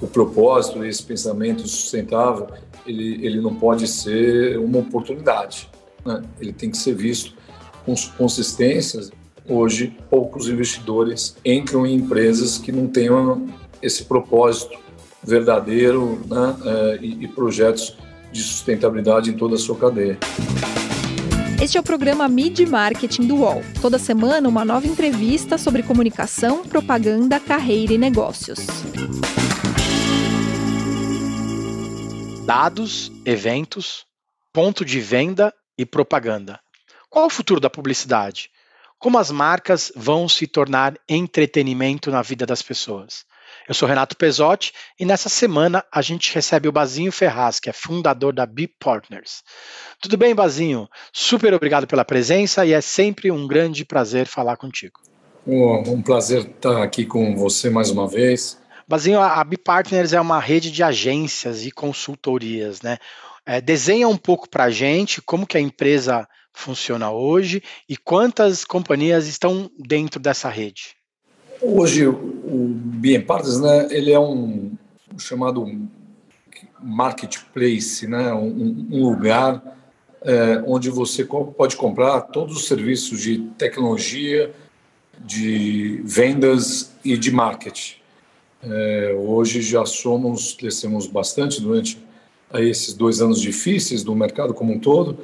o 0.00 0.06
propósito, 0.06 0.84
esse 0.84 1.02
pensamento 1.02 1.66
sustentável, 1.66 2.48
ele, 2.86 3.24
ele 3.26 3.40
não 3.40 3.54
pode 3.54 3.86
ser 3.88 4.58
uma 4.58 4.78
oportunidade. 4.78 5.68
Né? 6.04 6.22
Ele 6.40 6.52
tem 6.52 6.70
que 6.70 6.76
ser 6.76 6.94
visto 6.94 7.34
com 7.84 7.94
consistências. 8.16 9.10
Hoje, 9.48 9.96
poucos 10.10 10.48
investidores 10.48 11.36
entram 11.44 11.86
em 11.86 11.94
empresas 11.94 12.58
que 12.58 12.72
não 12.72 12.86
tenham 12.86 13.46
esse 13.80 14.04
propósito 14.04 14.78
verdadeiro 15.22 16.20
né? 16.28 16.56
É, 16.64 16.98
e, 17.00 17.24
e 17.24 17.28
projetos 17.28 17.96
de 18.32 18.42
sustentabilidade 18.42 19.30
em 19.30 19.34
toda 19.34 19.54
a 19.54 19.58
sua 19.58 19.76
cadeia. 19.76 20.18
Este 21.60 21.78
é 21.78 21.80
o 21.80 21.82
programa 21.82 22.28
Mid 22.28 22.60
Marketing 22.68 23.26
do 23.26 23.36
UOL. 23.36 23.62
Toda 23.80 23.98
semana, 23.98 24.48
uma 24.48 24.64
nova 24.64 24.86
entrevista 24.86 25.56
sobre 25.56 25.82
comunicação, 25.82 26.62
propaganda, 26.64 27.40
carreira 27.40 27.94
e 27.94 27.98
negócios. 27.98 28.58
Dados, 32.46 33.10
eventos, 33.24 34.06
ponto 34.52 34.84
de 34.84 35.00
venda 35.00 35.52
e 35.76 35.84
propaganda. 35.84 36.60
Qual 37.10 37.26
o 37.26 37.30
futuro 37.30 37.58
da 37.58 37.68
publicidade? 37.68 38.50
Como 39.00 39.18
as 39.18 39.32
marcas 39.32 39.90
vão 39.96 40.28
se 40.28 40.46
tornar 40.46 40.96
entretenimento 41.08 42.08
na 42.08 42.22
vida 42.22 42.46
das 42.46 42.62
pessoas? 42.62 43.24
Eu 43.68 43.74
sou 43.74 43.88
Renato 43.88 44.16
Pesotti 44.16 44.72
e 44.96 45.04
nessa 45.04 45.28
semana 45.28 45.84
a 45.90 46.00
gente 46.00 46.32
recebe 46.32 46.68
o 46.68 46.72
Bazinho 46.72 47.10
Ferraz, 47.10 47.58
que 47.58 47.68
é 47.68 47.72
fundador 47.72 48.32
da 48.32 48.46
B 48.46 48.70
Partners. 48.78 49.42
Tudo 50.00 50.16
bem, 50.16 50.32
Bazinho? 50.32 50.88
Super 51.12 51.52
obrigado 51.52 51.88
pela 51.88 52.04
presença 52.04 52.64
e 52.64 52.72
é 52.72 52.80
sempre 52.80 53.28
um 53.28 53.48
grande 53.48 53.84
prazer 53.84 54.28
falar 54.28 54.56
contigo. 54.56 55.00
Um 55.44 56.00
prazer 56.00 56.46
estar 56.46 56.80
aqui 56.80 57.04
com 57.04 57.34
você 57.34 57.68
mais 57.70 57.90
uma 57.90 58.06
vez. 58.06 58.56
Bazinho, 58.88 59.20
a 59.20 59.42
B 59.42 59.56
Partners 59.56 60.12
é 60.12 60.20
uma 60.20 60.38
rede 60.38 60.70
de 60.70 60.82
agências 60.82 61.66
e 61.66 61.70
consultorias, 61.70 62.82
né? 62.82 62.98
É, 63.44 63.60
desenha 63.60 64.08
um 64.08 64.16
pouco 64.16 64.48
para 64.48 64.64
a 64.64 64.70
gente 64.70 65.20
como 65.22 65.46
que 65.46 65.56
a 65.56 65.60
empresa 65.60 66.28
funciona 66.52 67.10
hoje 67.10 67.62
e 67.88 67.96
quantas 67.96 68.64
companhias 68.64 69.26
estão 69.26 69.70
dentro 69.78 70.18
dessa 70.18 70.48
rede. 70.48 70.96
Hoje, 71.60 72.06
o 72.06 72.16
BM 72.16 73.24
Partners, 73.24 73.60
né, 73.60 73.88
ele 73.90 74.12
é 74.12 74.18
um, 74.18 74.72
um 75.12 75.18
chamado 75.18 75.66
marketplace, 76.80 78.06
né, 78.06 78.32
um, 78.32 78.88
um 78.90 79.08
lugar 79.08 79.62
é, 80.22 80.62
onde 80.66 80.90
você 80.90 81.24
pode 81.24 81.76
comprar 81.76 82.22
todos 82.22 82.56
os 82.56 82.66
serviços 82.66 83.20
de 83.20 83.38
tecnologia, 83.58 84.52
de 85.18 86.02
vendas 86.04 86.94
e 87.04 87.16
de 87.16 87.30
marketing. 87.30 87.95
É, 88.68 89.14
hoje 89.16 89.62
já 89.62 89.86
somos, 89.86 90.52
crescemos 90.52 91.06
bastante 91.06 91.60
durante 91.60 91.98
esses 92.54 92.94
dois 92.94 93.20
anos 93.20 93.40
difíceis 93.40 94.02
do 94.02 94.14
mercado 94.14 94.52
como 94.52 94.72
um 94.72 94.78
todo, 94.78 95.18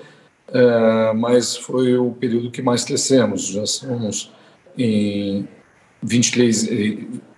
é, 0.48 1.12
mas 1.14 1.56
foi 1.56 1.96
o 1.96 2.12
período 2.12 2.50
que 2.50 2.62
mais 2.62 2.84
crescemos. 2.84 3.46
Já 3.46 3.66
somos 3.66 4.30
em 4.78 5.48
23, 6.02 6.68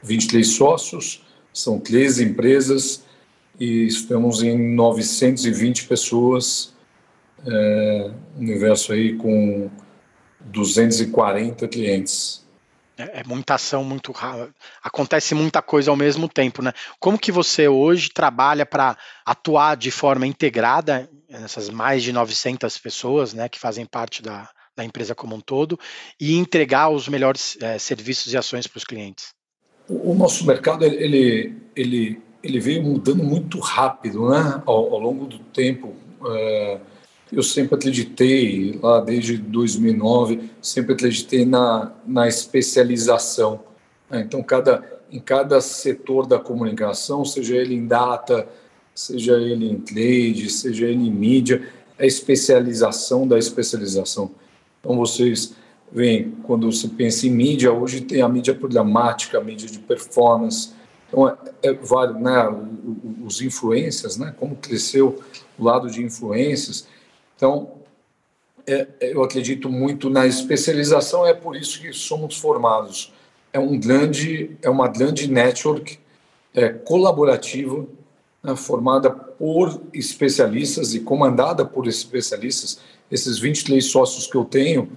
23 0.02 0.46
sócios, 0.46 1.24
são 1.52 1.78
13 1.78 2.24
empresas 2.24 3.04
e 3.58 3.86
estamos 3.86 4.42
em 4.42 4.58
920 4.74 5.86
pessoas, 5.86 6.74
é, 7.46 8.10
universo 8.38 8.92
aí 8.92 9.14
com 9.16 9.70
240 10.40 11.66
clientes. 11.68 12.43
É, 12.96 13.20
é 13.20 13.24
muita 13.24 13.54
ação, 13.54 13.82
muito 13.84 14.12
acontece 14.82 15.34
muita 15.34 15.60
coisa 15.60 15.90
ao 15.90 15.96
mesmo 15.96 16.28
tempo, 16.28 16.62
né? 16.62 16.72
Como 17.00 17.18
que 17.18 17.32
você 17.32 17.68
hoje 17.68 18.08
trabalha 18.08 18.64
para 18.64 18.96
atuar 19.24 19.76
de 19.76 19.90
forma 19.90 20.26
integrada 20.26 21.08
nessas 21.28 21.68
mais 21.68 22.02
de 22.02 22.12
900 22.12 22.78
pessoas, 22.78 23.34
né, 23.34 23.48
que 23.48 23.58
fazem 23.58 23.84
parte 23.84 24.22
da, 24.22 24.48
da 24.76 24.84
empresa 24.84 25.14
como 25.14 25.34
um 25.34 25.40
todo 25.40 25.78
e 26.20 26.36
entregar 26.36 26.88
os 26.88 27.08
melhores 27.08 27.58
é, 27.60 27.78
serviços 27.78 28.32
e 28.32 28.36
ações 28.36 28.66
para 28.66 28.78
os 28.78 28.84
clientes? 28.84 29.34
O 29.88 30.14
nosso 30.14 30.46
mercado 30.46 30.84
ele, 30.84 31.56
ele, 31.74 32.22
ele 32.42 32.60
veio 32.60 32.82
mudando 32.82 33.22
muito 33.22 33.58
rápido, 33.58 34.30
né? 34.30 34.62
Ao, 34.64 34.94
ao 34.94 34.98
longo 34.98 35.26
do 35.26 35.38
tempo. 35.38 35.94
É, 36.26 36.80
eu 37.34 37.42
sempre 37.42 37.74
acreditei, 37.74 38.78
lá 38.82 39.00
desde 39.00 39.36
2009, 39.36 40.50
sempre 40.62 40.92
acreditei 40.92 41.44
na, 41.44 41.92
na 42.06 42.28
especialização. 42.28 43.60
Né? 44.08 44.22
Então, 44.26 44.42
cada, 44.42 44.84
em 45.10 45.18
cada 45.18 45.60
setor 45.60 46.26
da 46.26 46.38
comunicação, 46.38 47.24
seja 47.24 47.56
ele 47.56 47.74
em 47.74 47.86
data, 47.86 48.46
seja 48.94 49.34
ele 49.34 49.68
em 49.68 49.80
trade, 49.80 50.48
seja 50.50 50.86
ele 50.86 51.08
em 51.08 51.10
mídia, 51.10 51.68
é 51.98 52.06
especialização 52.06 53.26
da 53.26 53.38
especialização. 53.38 54.30
Então, 54.80 54.96
vocês 54.96 55.54
veem, 55.90 56.32
quando 56.44 56.70
você 56.70 56.88
pensa 56.88 57.26
em 57.26 57.30
mídia, 57.30 57.72
hoje 57.72 58.00
tem 58.00 58.22
a 58.22 58.28
mídia 58.28 58.54
programática, 58.54 59.38
a 59.38 59.40
mídia 59.44 59.68
de 59.68 59.78
performance. 59.80 60.70
Então, 61.08 61.28
é, 61.28 61.36
é 61.62 61.72
vale, 61.72 62.18
né, 62.20 62.48
os 63.24 63.40
influências, 63.40 64.16
né, 64.16 64.34
como 64.38 64.56
cresceu 64.56 65.20
o 65.58 65.64
lado 65.64 65.90
de 65.90 66.02
influências. 66.02 66.86
Então, 67.36 67.72
é, 68.66 68.86
é, 69.00 69.12
eu 69.12 69.22
acredito 69.22 69.68
muito 69.68 70.08
na 70.08 70.26
especialização, 70.26 71.26
é 71.26 71.34
por 71.34 71.56
isso 71.56 71.80
que 71.80 71.92
somos 71.92 72.36
formados. 72.36 73.12
É, 73.52 73.58
um 73.58 73.78
grande, 73.78 74.56
é 74.62 74.70
uma 74.70 74.88
grande 74.88 75.30
network 75.30 75.98
é, 76.54 76.68
colaborativa, 76.70 77.86
né, 78.42 78.56
formada 78.56 79.10
por 79.10 79.82
especialistas 79.92 80.94
e 80.94 81.00
comandada 81.00 81.64
por 81.64 81.86
especialistas 81.86 82.80
esses 83.10 83.38
23 83.38 83.84
sócios 83.84 84.26
que 84.26 84.36
eu 84.36 84.44
tenho, 84.44 84.90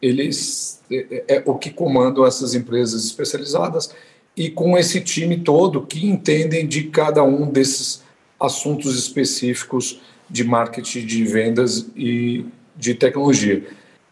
eles 0.00 0.80
é, 0.90 1.24
é, 1.28 1.36
é 1.36 1.42
o 1.46 1.56
que 1.56 1.70
comandam 1.70 2.26
essas 2.26 2.54
empresas 2.54 3.04
especializadas 3.04 3.94
e 4.36 4.50
com 4.50 4.76
esse 4.76 5.00
time 5.00 5.38
todo 5.38 5.86
que 5.86 6.06
entendem 6.06 6.66
de 6.66 6.84
cada 6.84 7.22
um 7.22 7.50
desses 7.50 8.02
assuntos 8.38 8.98
específicos 8.98 10.00
de 10.32 10.42
marketing, 10.44 11.04
de 11.04 11.24
vendas 11.24 11.86
e 11.94 12.46
de 12.74 12.94
tecnologia. 12.94 13.62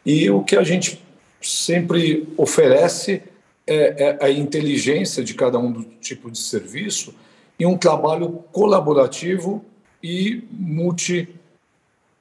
E 0.04 0.30
o 0.30 0.44
que 0.44 0.54
a 0.54 0.62
gente 0.62 1.02
sempre 1.40 2.28
oferece 2.36 3.22
é, 3.66 4.04
é 4.04 4.18
a 4.20 4.30
inteligência 4.30 5.24
de 5.24 5.32
cada 5.32 5.58
um 5.58 5.72
do 5.72 5.84
tipo 5.98 6.30
de 6.30 6.38
serviço 6.38 7.14
e 7.58 7.64
um 7.64 7.78
trabalho 7.78 8.44
colaborativo 8.52 9.64
e 10.02 10.44
multi 10.52 11.26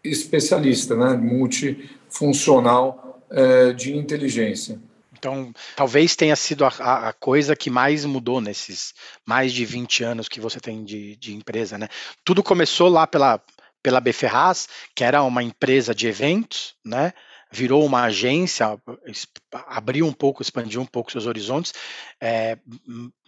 especialista, 0.01 0.95
né, 0.95 1.17
multifuncional 1.17 3.21
é, 3.29 3.73
de 3.73 3.93
inteligência. 3.95 4.79
Então, 5.17 5.51
talvez 5.75 6.15
tenha 6.15 6.37
sido 6.37 6.63
a, 6.63 7.09
a, 7.09 7.13
coisa 7.13 7.53
que 7.53 7.69
mais 7.69 8.05
mudou 8.05 8.39
nesses 8.39 8.93
mais 9.25 9.51
de 9.51 9.65
20 9.65 10.05
anos 10.05 10.29
que 10.29 10.39
você 10.39 10.61
tem 10.61 10.85
de, 10.85 11.17
de 11.17 11.35
empresa, 11.35 11.77
né? 11.77 11.89
Tudo 12.23 12.41
começou 12.41 12.87
lá 12.87 13.05
pela, 13.05 13.41
pela 13.81 13.99
B 13.99 14.13
Ferraz, 14.13 14.67
que 14.95 15.03
era 15.03 15.23
uma 15.23 15.43
empresa 15.43 15.93
de 15.93 16.07
eventos, 16.07 16.75
né? 16.85 17.13
virou 17.51 17.83
uma 17.83 18.03
agência, 18.03 18.79
abriu 19.67 20.05
um 20.05 20.13
pouco, 20.13 20.41
expandiu 20.41 20.81
um 20.81 20.85
pouco 20.85 21.11
seus 21.11 21.25
horizontes, 21.25 21.73
é, 22.21 22.57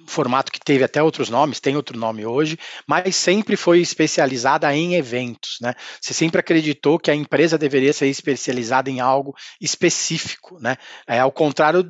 formato 0.06 0.52
que 0.52 0.60
teve 0.60 0.84
até 0.84 1.02
outros 1.02 1.30
nomes, 1.30 1.60
tem 1.60 1.76
outro 1.76 1.98
nome 1.98 2.26
hoje, 2.26 2.58
mas 2.88 3.16
sempre 3.16 3.56
foi 3.56 3.80
especializada 3.80 4.74
em 4.76 4.94
eventos, 4.94 5.58
né? 5.60 5.74
Você 6.00 6.14
sempre 6.14 6.40
acreditou 6.40 7.00
que 7.00 7.10
a 7.10 7.16
empresa 7.16 7.58
deveria 7.58 7.94
ser 7.94 8.08
especializada 8.08 8.92
em 8.92 9.00
algo 9.00 9.36
específico, 9.60 10.60
né? 10.60 10.78
É 11.08 11.20
ao 11.20 11.32
contrário 11.32 11.84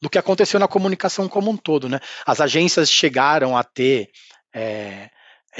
do 0.00 0.08
que 0.08 0.18
aconteceu 0.18 0.60
na 0.60 0.68
comunicação 0.68 1.28
como 1.28 1.50
um 1.50 1.56
todo, 1.56 1.88
né? 1.88 1.98
As 2.24 2.40
agências 2.40 2.88
chegaram 2.88 3.56
a 3.56 3.64
ter 3.64 4.10
é, 4.54 5.10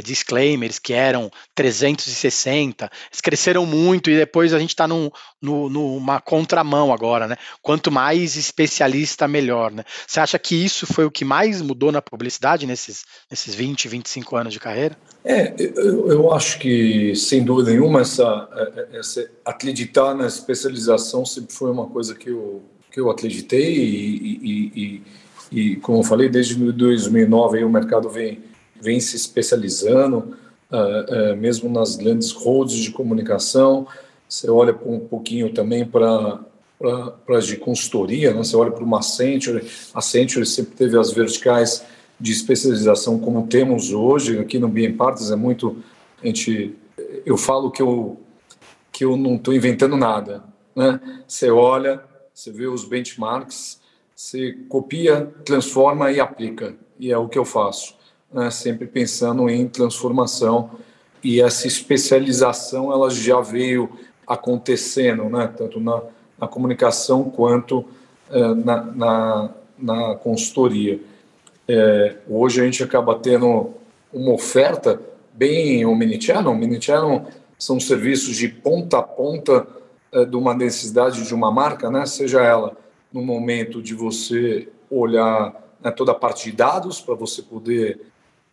disclaimers 0.02 0.78
que 0.78 0.92
eram 0.92 1.30
360, 1.54 2.90
eles 3.10 3.20
cresceram 3.20 3.66
muito 3.66 4.10
e 4.10 4.16
depois 4.16 4.52
a 4.52 4.58
gente 4.58 4.70
está 4.70 4.86
num, 4.86 5.10
numa 5.40 6.20
contramão 6.20 6.92
agora, 6.92 7.26
né? 7.26 7.36
Quanto 7.62 7.90
mais 7.90 8.36
especialista, 8.36 9.28
melhor, 9.28 9.70
né? 9.70 9.84
Você 10.06 10.20
acha 10.20 10.38
que 10.38 10.54
isso 10.54 10.86
foi 10.86 11.04
o 11.04 11.10
que 11.10 11.24
mais 11.24 11.60
mudou 11.62 11.90
na 11.92 12.02
publicidade 12.02 12.66
nesses, 12.66 13.04
nesses 13.30 13.54
20, 13.54 13.88
25 13.88 14.36
anos 14.36 14.52
de 14.52 14.60
carreira? 14.60 14.96
É, 15.24 15.54
eu, 15.58 16.08
eu 16.08 16.32
acho 16.32 16.58
que, 16.58 17.14
sem 17.16 17.44
dúvida 17.44 17.70
nenhuma, 17.70 18.00
essa, 18.00 18.48
é, 18.52 18.96
é, 18.96 18.98
essa, 18.98 19.28
acreditar 19.44 20.14
na 20.14 20.26
especialização 20.26 21.24
sempre 21.24 21.54
foi 21.54 21.70
uma 21.70 21.86
coisa 21.86 22.14
que 22.14 22.30
eu, 22.30 22.62
que 22.92 23.00
eu 23.00 23.10
acreditei 23.10 23.76
e, 23.76 24.40
e, 24.42 25.02
e, 25.52 25.60
e 25.72 25.76
como 25.76 25.98
eu 25.98 26.02
falei, 26.02 26.28
desde 26.28 26.54
2009 26.54 27.58
aí 27.58 27.64
o 27.64 27.70
mercado 27.70 28.08
vem 28.08 28.42
vem 28.80 29.00
se 29.00 29.16
especializando, 29.16 30.36
uh, 30.70 31.32
uh, 31.32 31.36
mesmo 31.36 31.68
nas 31.68 31.96
grandes 31.96 32.32
roads 32.32 32.76
de 32.76 32.90
comunicação. 32.90 33.86
Você 34.28 34.50
olha 34.50 34.76
um 34.84 35.00
pouquinho 35.00 35.52
também 35.52 35.84
para 35.84 36.40
para 36.78 37.40
de 37.40 37.56
consultoria, 37.56 38.32
né? 38.32 38.44
você 38.44 38.54
olha 38.54 38.70
para 38.70 38.84
uma 38.84 38.98
Accenture, 38.98 39.66
a 39.94 39.98
Accenture 39.98 40.44
sempre 40.44 40.76
teve 40.76 40.98
as 40.98 41.10
verticais 41.10 41.82
de 42.18 42.32
especialização 42.32 43.18
como 43.18 43.46
temos 43.46 43.92
hoje 43.92 44.38
aqui 44.38 44.58
no 44.58 44.68
Bien 44.68 44.92
Partes 44.92 45.30
é 45.30 45.36
muito 45.36 45.82
a 46.22 46.26
gente 46.26 46.74
eu 47.24 47.36
falo 47.36 47.70
que 47.70 47.82
eu 47.82 48.18
que 48.90 49.04
eu 49.04 49.16
não 49.16 49.36
estou 49.36 49.52
inventando 49.52 49.96
nada 49.96 50.42
né 50.74 50.98
você 51.28 51.50
olha 51.50 52.02
você 52.32 52.50
vê 52.50 52.66
os 52.66 52.84
benchmarks 52.84 53.80
você 54.14 54.54
copia 54.68 55.30
transforma 55.44 56.10
e 56.10 56.18
aplica 56.18 56.74
e 56.98 57.12
é 57.12 57.18
o 57.18 57.28
que 57.28 57.38
eu 57.38 57.44
faço 57.44 57.95
né? 58.32 58.50
sempre 58.50 58.86
pensando 58.86 59.48
em 59.48 59.66
transformação 59.68 60.70
e 61.22 61.40
essa 61.40 61.66
especialização 61.66 62.92
ela 62.92 63.10
já 63.10 63.40
veio 63.40 63.90
acontecendo 64.26 65.24
né 65.24 65.52
tanto 65.56 65.80
na, 65.80 66.02
na 66.38 66.48
comunicação 66.48 67.24
quanto 67.24 67.84
uh, 68.30 68.54
na, 68.54 68.82
na, 68.82 69.50
na 69.78 70.14
consultoria 70.16 71.00
é, 71.68 72.16
hoje 72.28 72.60
a 72.60 72.64
gente 72.64 72.82
acaba 72.82 73.18
tendo 73.18 73.70
uma 74.12 74.32
oferta 74.32 75.00
bem 75.32 75.84
omnichannel. 75.84 76.52
Omnichannel 76.52 77.26
são 77.58 77.80
serviços 77.80 78.36
de 78.36 78.48
ponta 78.48 78.98
a 78.98 79.02
ponta 79.02 79.66
é, 80.12 80.24
de 80.24 80.36
uma 80.36 80.54
necessidade 80.54 81.26
de 81.26 81.34
uma 81.34 81.50
marca, 81.50 81.90
né? 81.90 82.06
seja 82.06 82.42
ela 82.42 82.76
no 83.12 83.20
momento 83.22 83.82
de 83.82 83.94
você 83.94 84.68
olhar 84.88 85.54
né, 85.82 85.90
toda 85.90 86.12
a 86.12 86.14
parte 86.14 86.50
de 86.50 86.56
dados 86.56 87.00
para 87.00 87.14
você 87.14 87.42
poder 87.42 88.00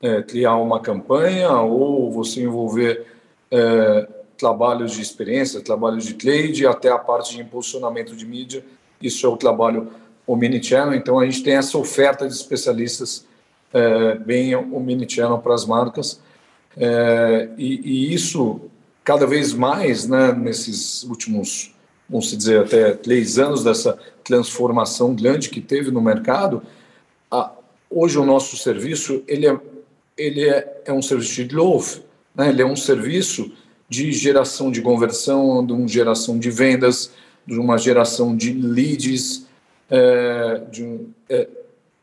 é, 0.03 0.21
criar 0.21 0.57
uma 0.57 0.81
campanha 0.81 1.49
ou 1.61 2.11
você 2.11 2.41
envolver 2.43 3.07
é, 3.49 4.07
trabalhos 4.37 4.91
de 4.91 5.01
experiência, 5.01 5.61
trabalhos 5.61 6.05
de 6.05 6.15
trade, 6.15 6.67
até 6.67 6.89
a 6.89 6.97
parte 6.97 7.35
de 7.35 7.41
impulsionamento 7.41 8.13
de 8.13 8.25
mídia. 8.25 8.65
Isso 9.01 9.25
é 9.25 9.29
o 9.29 9.37
trabalho 9.37 9.87
omnichannel, 10.27 10.93
então 10.93 11.19
a 11.19 11.25
gente 11.25 11.41
tem 11.41 11.55
essa 11.55 11.77
oferta 11.77 12.27
de 12.27 12.33
especialistas 12.33 13.25
é, 13.73 14.15
bem 14.15 14.53
omnichannel 14.55 15.39
para 15.39 15.53
as 15.53 15.65
marcas, 15.65 16.21
é, 16.75 17.49
e, 17.57 18.09
e, 18.09 18.13
isso 18.13 18.61
cada 19.03 19.25
vez 19.27 19.53
mais, 19.53 20.07
né, 20.07 20.33
nesses 20.33 21.03
últimos, 21.03 21.73
vamos 22.09 22.35
dizer, 22.35 22.61
até 22.61 22.91
três 22.93 23.37
anos 23.37 23.63
dessa 23.63 23.97
transformação 24.23 25.13
grande 25.13 25.49
que 25.49 25.61
teve 25.61 25.91
no 25.91 26.01
mercado, 26.01 26.63
a, 27.29 27.51
hoje 27.89 28.17
o 28.17 28.25
nosso 28.25 28.57
serviço 28.57 29.23
ele 29.27 29.47
é, 29.47 29.59
ele 30.17 30.47
é, 30.47 30.81
é 30.85 30.93
um 30.93 31.01
serviço 31.01 31.35
de 31.35 31.45
growth, 31.45 32.01
né, 32.35 32.49
ele 32.49 32.61
é 32.61 32.65
um 32.65 32.75
serviço 32.75 33.51
de 33.89 34.11
geração 34.11 34.71
de 34.71 34.81
conversão, 34.81 35.65
de 35.65 35.73
uma 35.73 35.87
geração 35.87 36.39
de 36.39 36.49
vendas, 36.49 37.11
de 37.45 37.59
uma 37.59 37.77
geração 37.77 38.35
de 38.35 38.53
leads, 38.53 39.45
é, 39.89 40.61
de, 40.71 40.99
é, 41.29 41.47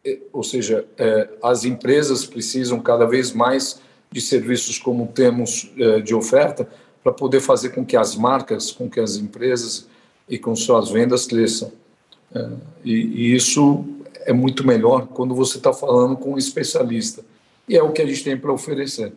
é, 0.05 0.19
ou 0.33 0.43
seja, 0.43 0.85
é, 0.97 1.29
as 1.43 1.65
empresas 1.65 2.25
precisam 2.25 2.81
cada 2.81 3.07
vez 3.07 3.33
mais 3.33 3.81
de 4.11 4.21
serviços 4.21 4.79
como 4.79 5.09
temos 5.09 5.71
é, 5.79 6.01
de 6.01 6.15
oferta 6.15 6.69
para 7.03 7.13
poder 7.13 7.41
fazer 7.41 7.71
com 7.71 7.85
que 7.85 7.97
as 7.97 8.15
marcas, 8.15 8.71
com 8.71 8.89
que 8.89 9.01
as 9.01 9.17
empresas 9.17 9.89
e 10.29 10.39
com 10.39 10.55
suas 10.55 10.91
vendas 10.91 11.27
cresçam. 11.27 11.73
E, 12.85 12.93
e, 12.93 13.35
isso 13.35 13.85
é 14.25 14.33
muito 14.33 14.65
melhor 14.65 15.09
quando 15.09 15.35
você 15.35 15.57
está 15.57 15.73
falando 15.73 16.17
com 16.17 16.35
um 16.35 16.39
especialista. 16.39 17.25
E 17.71 17.77
é 17.77 17.83
o 17.85 17.93
que 17.93 18.03
a 18.03 18.07
gente 18.07 18.25
tem 18.25 18.37
para 18.37 18.53
oferecer. 18.53 19.13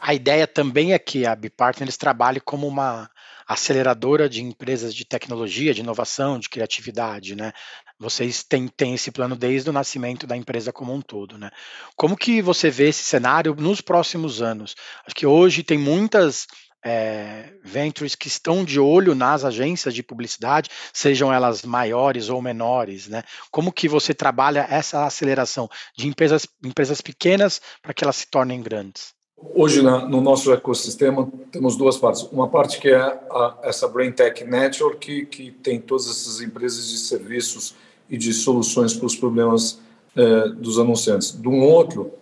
A 0.00 0.14
ideia 0.14 0.46
também 0.46 0.94
é 0.94 0.98
que 0.98 1.26
a 1.26 1.36
Bipartners 1.36 1.98
trabalhe 1.98 2.40
como 2.40 2.66
uma 2.66 3.10
aceleradora 3.46 4.30
de 4.30 4.42
empresas 4.42 4.94
de 4.94 5.04
tecnologia, 5.04 5.74
de 5.74 5.82
inovação, 5.82 6.38
de 6.38 6.48
criatividade, 6.48 7.36
né? 7.36 7.52
Vocês 7.98 8.42
têm, 8.42 8.66
têm 8.66 8.94
esse 8.94 9.10
plano 9.10 9.36
desde 9.36 9.68
o 9.68 9.74
nascimento 9.74 10.26
da 10.26 10.34
empresa 10.34 10.72
como 10.72 10.94
um 10.94 11.02
todo, 11.02 11.36
né? 11.36 11.50
Como 11.94 12.16
que 12.16 12.40
você 12.40 12.70
vê 12.70 12.88
esse 12.88 13.04
cenário 13.04 13.54
nos 13.54 13.82
próximos 13.82 14.40
anos? 14.40 14.74
Acho 15.06 15.14
que 15.14 15.26
hoje 15.26 15.62
tem 15.62 15.76
muitas 15.76 16.46
é, 16.84 17.52
ventures 17.62 18.14
que 18.14 18.28
estão 18.28 18.64
de 18.64 18.80
olho 18.80 19.14
nas 19.14 19.44
agências 19.44 19.94
de 19.94 20.02
publicidade, 20.02 20.70
sejam 20.92 21.32
elas 21.32 21.62
maiores 21.62 22.28
ou 22.28 22.42
menores, 22.42 23.08
né? 23.08 23.22
Como 23.50 23.72
que 23.72 23.88
você 23.88 24.12
trabalha 24.12 24.66
essa 24.68 25.04
aceleração 25.04 25.68
de 25.96 26.08
empresas, 26.08 26.46
empresas 26.64 27.00
pequenas 27.00 27.60
para 27.80 27.94
que 27.94 28.04
elas 28.04 28.16
se 28.16 28.26
tornem 28.26 28.60
grandes? 28.60 29.14
Hoje, 29.54 29.82
na, 29.82 30.06
no 30.06 30.20
nosso 30.20 30.52
ecossistema, 30.52 31.28
temos 31.50 31.76
duas 31.76 31.96
partes. 31.96 32.22
Uma 32.30 32.48
parte 32.48 32.78
que 32.78 32.88
é 32.88 33.00
a, 33.00 33.58
essa 33.64 33.88
Brain 33.88 34.12
Tech 34.12 34.44
Network, 34.44 34.98
que, 34.98 35.26
que 35.26 35.50
tem 35.50 35.80
todas 35.80 36.08
essas 36.08 36.40
empresas 36.40 36.88
de 36.88 36.98
serviços 36.98 37.74
e 38.08 38.16
de 38.16 38.32
soluções 38.32 38.94
para 38.94 39.06
os 39.06 39.16
problemas 39.16 39.80
eh, 40.14 40.48
dos 40.50 40.78
anunciantes. 40.78 41.32
De 41.32 41.48
um 41.48 41.60
outro, 41.60 42.12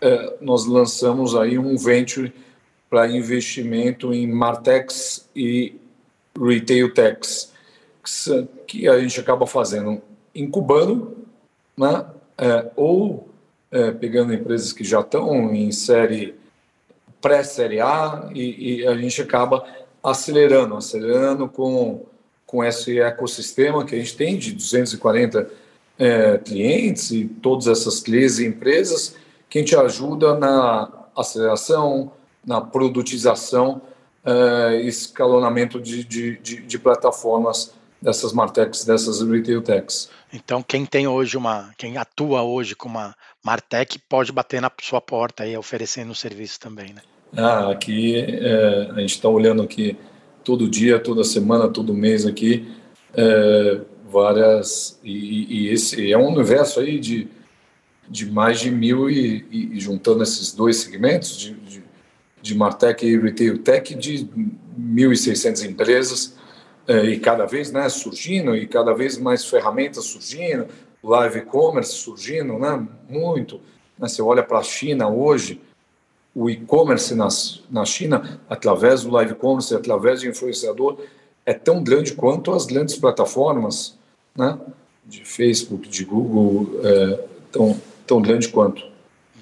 eh, 0.00 0.36
nós 0.40 0.64
lançamos 0.64 1.34
aí 1.34 1.58
um 1.58 1.76
venture 1.76 2.32
para 2.94 3.08
investimento 3.08 4.14
em 4.14 4.24
Martex 4.24 5.28
e 5.34 5.74
Retail 6.40 6.94
Techs, 6.94 7.52
que 8.68 8.86
a 8.86 9.00
gente 9.00 9.18
acaba 9.18 9.48
fazendo 9.48 10.00
incubando, 10.32 11.16
né? 11.76 12.06
Eh, 12.38 12.70
ou 12.76 13.28
pegando 13.98 14.32
empresas 14.32 14.72
que 14.72 14.84
já 14.84 15.00
estão 15.00 15.52
em 15.52 15.72
série 15.72 16.36
pré-série 17.20 17.80
A 17.80 18.30
e, 18.32 18.82
e, 18.82 18.86
a 18.86 18.96
gente 18.96 19.20
acaba 19.20 19.66
acelerando, 20.00 20.76
acelerando 20.76 21.48
com, 21.48 22.04
com 22.46 22.62
esse 22.62 23.00
ecossistema 23.00 23.84
que 23.84 23.96
a 23.96 23.98
gente 23.98 24.16
tem 24.16 24.38
de 24.38 24.52
240 24.52 25.50
é, 25.98 26.38
clientes 26.38 27.10
e 27.10 27.24
todas 27.24 27.66
essas 27.66 28.00
13 28.02 28.46
empresas 28.46 29.16
que 29.50 29.58
a 29.58 29.62
gente 29.62 29.74
ajuda 29.74 30.38
na 30.38 30.88
aceleração, 31.16 32.12
na 32.46 32.60
produtização 32.60 33.82
é, 34.24 34.80
escalonamento 34.82 35.80
de, 35.80 36.02
de, 36.04 36.36
de, 36.38 36.56
de, 36.62 36.78
plataformas 36.78 37.74
dessas 38.00 38.32
Martechs, 38.32 38.84
dessas 38.84 39.20
Retail 39.20 39.62
Techs. 39.62 40.08
Então, 40.32 40.62
quem 40.62 40.86
tem 40.86 41.06
hoje 41.06 41.36
uma, 41.36 41.70
quem 41.76 41.96
atua 41.96 42.42
hoje 42.42 42.74
com 42.74 42.88
uma 42.88 43.14
Martech 43.42 43.98
pode 44.08 44.32
bater 44.32 44.60
na 44.60 44.70
sua 44.80 45.00
porta 45.00 45.46
e 45.46 45.56
oferecendo 45.56 46.14
serviço 46.14 46.58
também, 46.58 46.92
né? 46.94 47.02
Ah, 47.36 47.70
aqui 47.70 48.16
é, 48.16 48.90
a 48.94 49.00
gente 49.00 49.16
está 49.16 49.28
olhando 49.28 49.62
aqui 49.62 49.96
todo 50.42 50.68
dia, 50.68 50.98
toda 50.98 51.24
semana, 51.24 51.68
todo 51.68 51.92
mês 51.92 52.24
aqui, 52.24 52.72
é, 53.14 53.80
várias 54.08 54.98
e, 55.02 55.66
e, 55.66 55.68
esse 55.68 56.12
é 56.12 56.16
um 56.16 56.28
universo 56.28 56.80
aí 56.80 56.98
de, 57.00 57.28
de 58.08 58.30
mais 58.30 58.60
de 58.60 58.70
mil 58.70 59.10
e, 59.10 59.72
e 59.74 59.80
juntando 59.80 60.22
esses 60.22 60.52
dois 60.52 60.76
segmentos 60.76 61.36
de, 61.36 61.54
de, 61.54 61.83
de 62.44 62.54
Martech 62.54 63.04
e 63.04 63.18
Retail 63.18 63.58
Tech 63.58 63.94
de 63.94 64.28
1.600 64.78 65.64
empresas 65.64 66.36
é, 66.86 67.02
e 67.06 67.18
cada 67.18 67.46
vez 67.46 67.72
né, 67.72 67.88
surgindo 67.88 68.54
e 68.54 68.66
cada 68.66 68.92
vez 68.92 69.16
mais 69.16 69.46
ferramentas 69.46 70.04
surgindo, 70.04 70.66
live 71.02 71.40
commerce 71.46 71.94
surgindo, 71.94 72.58
né, 72.58 72.86
muito. 73.08 73.62
Né, 73.98 74.06
você 74.06 74.20
olha 74.20 74.42
para 74.42 74.58
a 74.58 74.62
China 74.62 75.08
hoje, 75.08 75.58
o 76.34 76.50
e-commerce 76.50 77.14
na, 77.14 77.28
na 77.70 77.86
China, 77.86 78.38
através 78.46 79.04
do 79.04 79.10
live 79.10 79.34
commerce, 79.36 79.74
através 79.74 80.20
de 80.20 80.28
influenciador, 80.28 80.98
é 81.46 81.54
tão 81.54 81.82
grande 81.82 82.12
quanto 82.12 82.52
as 82.52 82.66
grandes 82.66 82.96
plataformas, 82.96 83.96
né? 84.36 84.58
De 85.06 85.24
Facebook, 85.24 85.88
de 85.88 86.04
Google, 86.04 86.80
é, 86.82 87.24
tão, 87.52 87.80
tão 88.06 88.20
grande 88.20 88.48
quanto. 88.48 88.93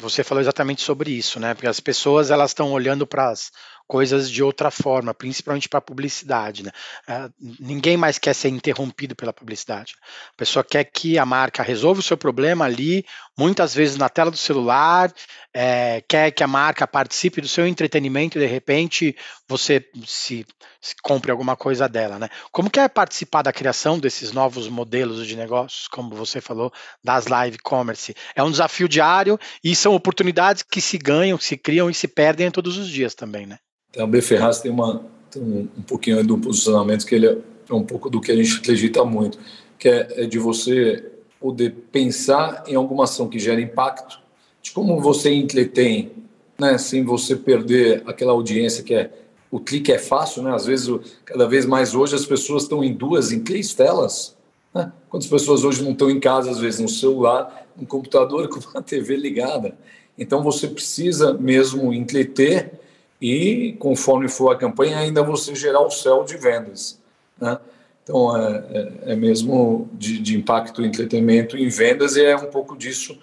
Você 0.03 0.25
falou 0.25 0.41
exatamente 0.41 0.83
sobre 0.83 1.13
isso, 1.13 1.39
né? 1.39 1.55
Porque 1.55 1.69
as 1.69 1.79
pessoas 1.79 2.31
elas 2.31 2.51
estão 2.51 2.73
olhando 2.73 3.07
para 3.07 3.31
as 3.31 3.53
coisas 3.93 4.31
de 4.31 4.43
outra 4.43 4.71
forma, 4.71 5.13
principalmente 5.13 5.69
para 5.69 5.79
publicidade. 5.79 6.63
Né? 6.63 6.71
Uh, 7.07 7.31
ninguém 7.61 7.95
mais 7.95 8.19
quer 8.19 8.35
ser 8.35 8.49
interrompido 8.49 9.15
pela 9.15 9.35
publicidade. 9.35 9.97
A 10.33 10.37
pessoa 10.39 10.65
quer 10.65 10.85
que 10.85 11.19
a 11.19 11.27
marca 11.27 11.63
resolva 11.63 12.01
o 12.01 12.03
seu 12.03 12.17
problema 12.17 12.65
ali, 12.65 13.05
muitas 13.37 13.75
vezes 13.75 13.99
na 13.99 14.09
tela 14.09 14.31
do 14.31 14.37
celular, 14.39 15.13
é, 15.53 16.03
quer 16.09 16.31
que 16.31 16.43
a 16.43 16.47
marca 16.47 16.87
participe 16.87 17.43
do 17.43 17.47
seu 17.47 17.67
entretenimento 17.67 18.39
e 18.39 18.41
de 18.41 18.47
repente 18.47 19.15
você 19.47 19.87
se, 20.07 20.47
se, 20.81 20.97
compre 21.03 21.31
alguma 21.31 21.55
coisa 21.55 21.87
dela. 21.87 22.19
Né? 22.19 22.31
Como 22.51 22.71
que 22.71 22.81
é 22.81 22.89
participar 22.89 23.43
da 23.43 23.53
criação 23.53 23.99
desses 23.99 24.33
novos 24.33 24.69
modelos 24.69 25.27
de 25.27 25.37
negócios, 25.37 25.87
como 25.87 26.17
você 26.17 26.41
falou, 26.41 26.73
das 27.05 27.27
live 27.27 27.59
commerce? 27.59 28.15
É 28.35 28.43
um 28.43 28.51
desafio 28.51 28.89
diário 28.89 29.39
e 29.63 29.77
são 29.77 29.95
oportunidades 29.95 30.63
que 30.63 30.81
se 30.81 30.97
ganham, 30.97 31.39
se 31.39 31.59
criam 31.59 31.91
e 31.91 31.95
se 31.95 32.09
perdem 32.09 32.51
todos 32.51 32.79
os 32.79 32.89
dias 32.89 33.15
também, 33.15 33.45
né? 33.45 33.59
A 33.99 34.07
B 34.07 34.23
Ferraz 34.23 34.61
tem, 34.61 34.71
uma, 34.71 35.05
tem 35.31 35.43
um, 35.43 35.69
um 35.79 35.83
pouquinho 35.83 36.25
do 36.25 36.39
posicionamento 36.39 37.05
que 37.07 37.15
ele 37.15 37.27
é, 37.27 37.39
é, 37.71 37.75
um 37.75 37.85
pouco 37.85 38.09
do 38.09 38.21
que 38.21 38.33
a 38.33 38.37
gente 38.37 38.57
acredita 38.57 39.05
muito, 39.05 39.39
que 39.79 39.89
é, 39.89 40.25
é 40.25 40.27
de 40.27 40.39
você 40.39 41.11
poder 41.41 41.75
pensar 41.91 42.65
em 42.67 42.75
alguma 42.75 43.05
ação 43.05 43.29
que 43.29 43.39
gera 43.39 43.61
impacto, 43.61 44.21
de 44.63 44.71
como 44.71 45.01
você 45.01 45.33
entretém, 45.33 46.13
né, 46.59 46.79
sem 46.79 47.05
você 47.05 47.35
perder 47.35 48.03
aquela 48.07 48.33
audiência 48.33 48.85
que 48.85 48.95
é 48.95 49.11
o 49.53 49.61
clique 49.61 49.93
é 49.93 49.99
fácil, 49.99 50.43
né? 50.43 50.55
Às 50.55 50.65
vezes, 50.65 50.89
cada 51.27 51.47
vez 51.47 51.67
mais 51.67 51.95
hoje 51.95 52.15
as 52.15 52.25
pessoas 52.25 52.63
estão 52.63 52.83
em 52.83 52.95
duas, 52.95 53.31
em 53.33 53.41
três 53.41 53.75
telas, 53.75 54.35
Né? 54.75 54.91
Quantas 55.11 55.29
pessoas 55.29 55.63
hoje 55.63 55.85
não 55.85 55.93
estão 55.93 56.11
em 56.11 56.19
casa, 56.19 56.51
às 56.51 56.59
vezes, 56.59 56.81
no 56.81 56.89
celular, 56.89 57.67
no 57.77 57.87
computador, 57.87 58.49
com 58.49 58.59
uma 58.71 58.83
TV 58.83 59.15
ligada? 59.15 59.77
Então, 60.17 60.43
você 60.43 60.67
precisa 60.67 61.35
mesmo 61.35 61.93
entreter 61.93 62.81
e, 63.23 63.75
conforme 63.79 64.29
for 64.29 64.51
a 64.51 64.59
campanha, 64.59 64.99
ainda 64.99 65.23
você 65.23 65.55
gerar 65.55 65.81
o 65.81 65.91
céu 65.91 66.25
de 66.25 66.37
vendas. 66.37 67.01
Né? 67.41 67.57
Então, 68.03 68.37
é, 68.37 68.65
é, 69.07 69.13
é 69.13 69.17
mesmo 69.17 69.89
de, 69.93 70.19
de, 70.19 70.37
impacto 70.37 70.85
entretenimento 70.85 71.57
em 71.57 71.69
vendas 71.69 72.17
e 72.17 72.25
é 72.25 72.37
um 72.37 72.51
pouco 72.51 72.77
disso 72.77 73.17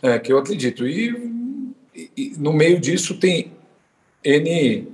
é, 0.00 0.20
que 0.20 0.32
eu 0.32 0.38
acredito. 0.38 0.86
E, 0.86 1.74
e, 2.16 2.32
no 2.38 2.52
meio 2.52 2.78
disso 2.78 3.18
tem 3.18 3.52
N 4.22 4.86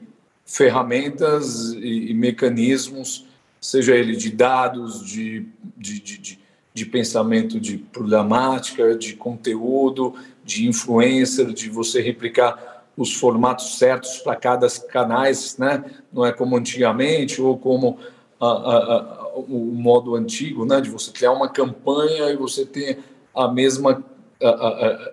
ferramentas 0.46 1.72
e, 1.74 2.10
e 2.10 2.14
mecanismos, 2.14 3.26
seja 3.60 3.94
ele 3.94 4.16
de 4.16 4.30
dados, 4.30 5.04
de, 5.04 5.46
de, 5.76 6.00
de, 6.00 6.38
de 6.72 6.86
pensamento 6.86 7.60
de 7.60 7.76
programática, 7.76 8.96
de 8.96 9.16
conteúdo, 9.16 10.14
de 10.42 10.66
influencer, 10.66 11.52
de 11.52 11.68
você 11.68 12.00
replicar 12.00 12.75
os 12.96 13.14
formatos 13.14 13.78
certos 13.78 14.18
para 14.18 14.36
cada 14.36 14.66
canais, 14.88 15.56
né? 15.58 15.84
Não 16.12 16.24
é 16.24 16.32
como 16.32 16.56
antigamente 16.56 17.40
ou 17.42 17.58
como 17.58 17.98
a, 18.40 18.46
a, 18.46 18.96
a, 18.96 19.28
o 19.36 19.72
modo 19.74 20.14
antigo, 20.14 20.64
né? 20.64 20.80
De 20.80 20.90
você 20.90 21.10
criar 21.10 21.32
uma 21.32 21.48
campanha 21.48 22.30
e 22.30 22.36
você 22.36 22.64
ter 22.64 22.98
a 23.34 23.48
mesma 23.48 24.02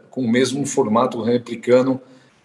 com 0.09 0.21
o 0.21 0.29
mesmo 0.29 0.65
formato 0.65 1.21
replicando 1.21 1.99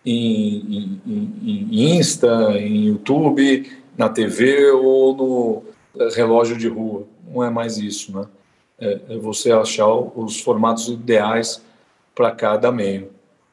em, 0.04 1.00
em, 1.06 1.34
em 1.42 1.96
Insta, 1.96 2.52
em 2.56 2.86
YouTube, 2.86 3.70
na 3.96 4.08
TV 4.08 4.70
ou 4.70 5.16
no 5.16 5.62
relógio 6.14 6.56
de 6.56 6.68
rua. 6.68 7.04
Não 7.30 7.42
é 7.42 7.50
mais 7.50 7.78
isso, 7.78 8.16
né? 8.16 8.26
É, 8.80 9.00
é 9.10 9.18
você 9.18 9.50
achar 9.50 9.92
os 9.92 10.40
formatos 10.40 10.88
ideais 10.88 11.60
para 12.14 12.30
cada 12.30 12.70
meio. 12.70 13.10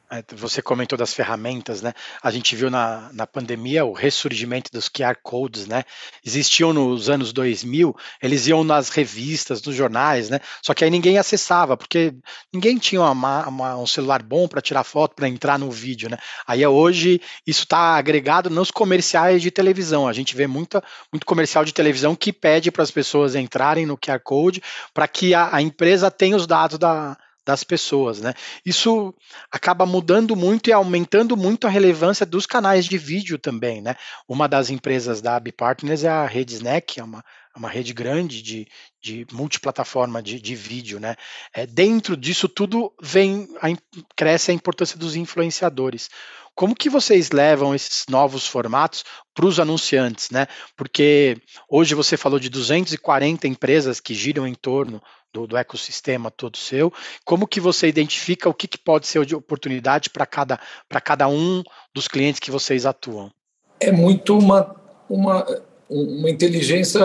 É, 0.08 0.22
você 0.36 0.62
comentou 0.62 0.96
das 0.96 1.12
ferramentas, 1.12 1.82
né? 1.82 1.92
A 2.22 2.30
gente 2.30 2.54
viu 2.54 2.70
na, 2.70 3.10
na 3.12 3.26
pandemia 3.26 3.84
o 3.84 3.92
ressurgimento 3.92 4.70
dos 4.70 4.88
QR 4.88 5.16
codes, 5.20 5.66
né? 5.66 5.82
Existiam 6.24 6.72
nos 6.72 7.10
anos 7.10 7.32
2000, 7.32 7.94
eles 8.22 8.46
iam 8.46 8.62
nas 8.62 8.88
revistas, 8.88 9.60
nos 9.62 9.74
jornais, 9.74 10.30
né? 10.30 10.38
Só 10.62 10.74
que 10.74 10.84
aí 10.84 10.90
ninguém 10.90 11.18
acessava, 11.18 11.76
porque 11.76 12.14
ninguém 12.52 12.78
tinha 12.78 13.02
uma, 13.02 13.48
uma, 13.48 13.76
um 13.76 13.86
celular 13.86 14.22
bom 14.22 14.46
para 14.46 14.60
tirar 14.60 14.84
foto, 14.84 15.16
para 15.16 15.28
entrar 15.28 15.58
no 15.58 15.72
vídeo, 15.72 16.08
né? 16.08 16.18
Aí 16.46 16.64
hoje 16.64 17.20
isso 17.44 17.64
está 17.64 17.96
agregado 17.96 18.48
nos 18.48 18.70
comerciais 18.70 19.42
de 19.42 19.50
televisão. 19.50 20.06
A 20.06 20.12
gente 20.12 20.36
vê 20.36 20.46
muita, 20.46 20.84
muito 21.12 21.26
comercial 21.26 21.64
de 21.64 21.74
televisão 21.74 22.14
que 22.14 22.32
pede 22.32 22.70
para 22.70 22.84
as 22.84 22.92
pessoas 22.92 23.34
entrarem 23.34 23.84
no 23.84 23.98
QR 23.98 24.20
Code 24.20 24.62
para 24.94 25.08
que 25.08 25.34
a, 25.34 25.56
a 25.56 25.60
empresa 25.60 26.12
tenha 26.12 26.36
os 26.36 26.46
dados 26.46 26.78
da 26.78 27.16
das 27.46 27.62
pessoas, 27.62 28.20
né? 28.20 28.34
Isso 28.64 29.14
acaba 29.52 29.86
mudando 29.86 30.34
muito 30.34 30.68
e 30.68 30.72
aumentando 30.72 31.36
muito 31.36 31.66
a 31.66 31.70
relevância 31.70 32.26
dos 32.26 32.44
canais 32.44 32.86
de 32.86 32.98
vídeo 32.98 33.38
também, 33.38 33.80
né? 33.80 33.94
Uma 34.28 34.48
das 34.48 34.68
empresas 34.68 35.22
da 35.22 35.36
AB 35.36 35.52
Partners 35.52 36.02
é 36.02 36.08
a 36.08 36.26
Rede 36.26 36.54
Snack, 36.54 36.98
é 36.98 37.04
uma, 37.04 37.24
uma 37.56 37.68
rede 37.68 37.92
grande 37.92 38.42
de, 38.42 38.68
de 39.02 39.26
multiplataforma 39.32 40.22
de, 40.22 40.40
de 40.40 40.54
vídeo, 40.54 41.00
né? 41.00 41.16
É, 41.52 41.66
dentro 41.66 42.16
disso 42.16 42.48
tudo 42.48 42.92
vem 43.00 43.48
a, 43.60 43.68
cresce 44.14 44.50
a 44.50 44.54
importância 44.54 44.98
dos 44.98 45.16
influenciadores. 45.16 46.10
Como 46.54 46.74
que 46.74 46.88
vocês 46.88 47.30
levam 47.30 47.74
esses 47.74 48.06
novos 48.08 48.46
formatos 48.46 49.04
para 49.34 49.44
os 49.44 49.60
anunciantes, 49.60 50.30
né? 50.30 50.46
Porque 50.74 51.36
hoje 51.68 51.94
você 51.94 52.16
falou 52.16 52.38
de 52.38 52.48
240 52.48 53.46
empresas 53.46 54.00
que 54.00 54.14
giram 54.14 54.46
em 54.46 54.54
torno 54.54 55.02
do, 55.32 55.46
do 55.46 55.56
ecossistema 55.56 56.30
todo 56.30 56.56
seu. 56.56 56.90
Como 57.24 57.46
que 57.46 57.60
você 57.60 57.88
identifica 57.88 58.48
o 58.48 58.54
que, 58.54 58.66
que 58.66 58.78
pode 58.78 59.06
ser 59.06 59.24
de 59.26 59.34
oportunidade 59.34 60.08
para 60.08 60.24
cada, 60.24 60.58
cada 61.04 61.28
um 61.28 61.62
dos 61.94 62.08
clientes 62.08 62.40
que 62.40 62.50
vocês 62.50 62.86
atuam? 62.86 63.30
É 63.78 63.92
muito 63.92 64.38
uma, 64.38 64.74
uma, 65.10 65.44
uma 65.88 66.30
inteligência 66.30 67.02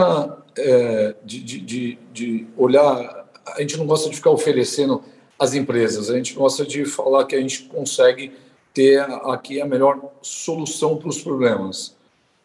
é, 0.57 1.15
de, 1.23 1.41
de, 1.41 1.97
de 2.11 2.47
olhar. 2.57 3.29
A 3.45 3.61
gente 3.61 3.77
não 3.77 3.85
gosta 3.85 4.09
de 4.09 4.15
ficar 4.15 4.31
oferecendo 4.31 5.03
às 5.38 5.53
empresas, 5.53 6.09
a 6.09 6.15
gente 6.15 6.33
gosta 6.33 6.65
de 6.65 6.85
falar 6.85 7.25
que 7.25 7.35
a 7.35 7.41
gente 7.41 7.63
consegue 7.63 8.31
ter 8.73 9.00
aqui 9.25 9.59
a 9.61 9.65
melhor 9.65 10.00
solução 10.21 10.97
para 10.97 11.09
os 11.09 11.21
problemas. 11.21 11.95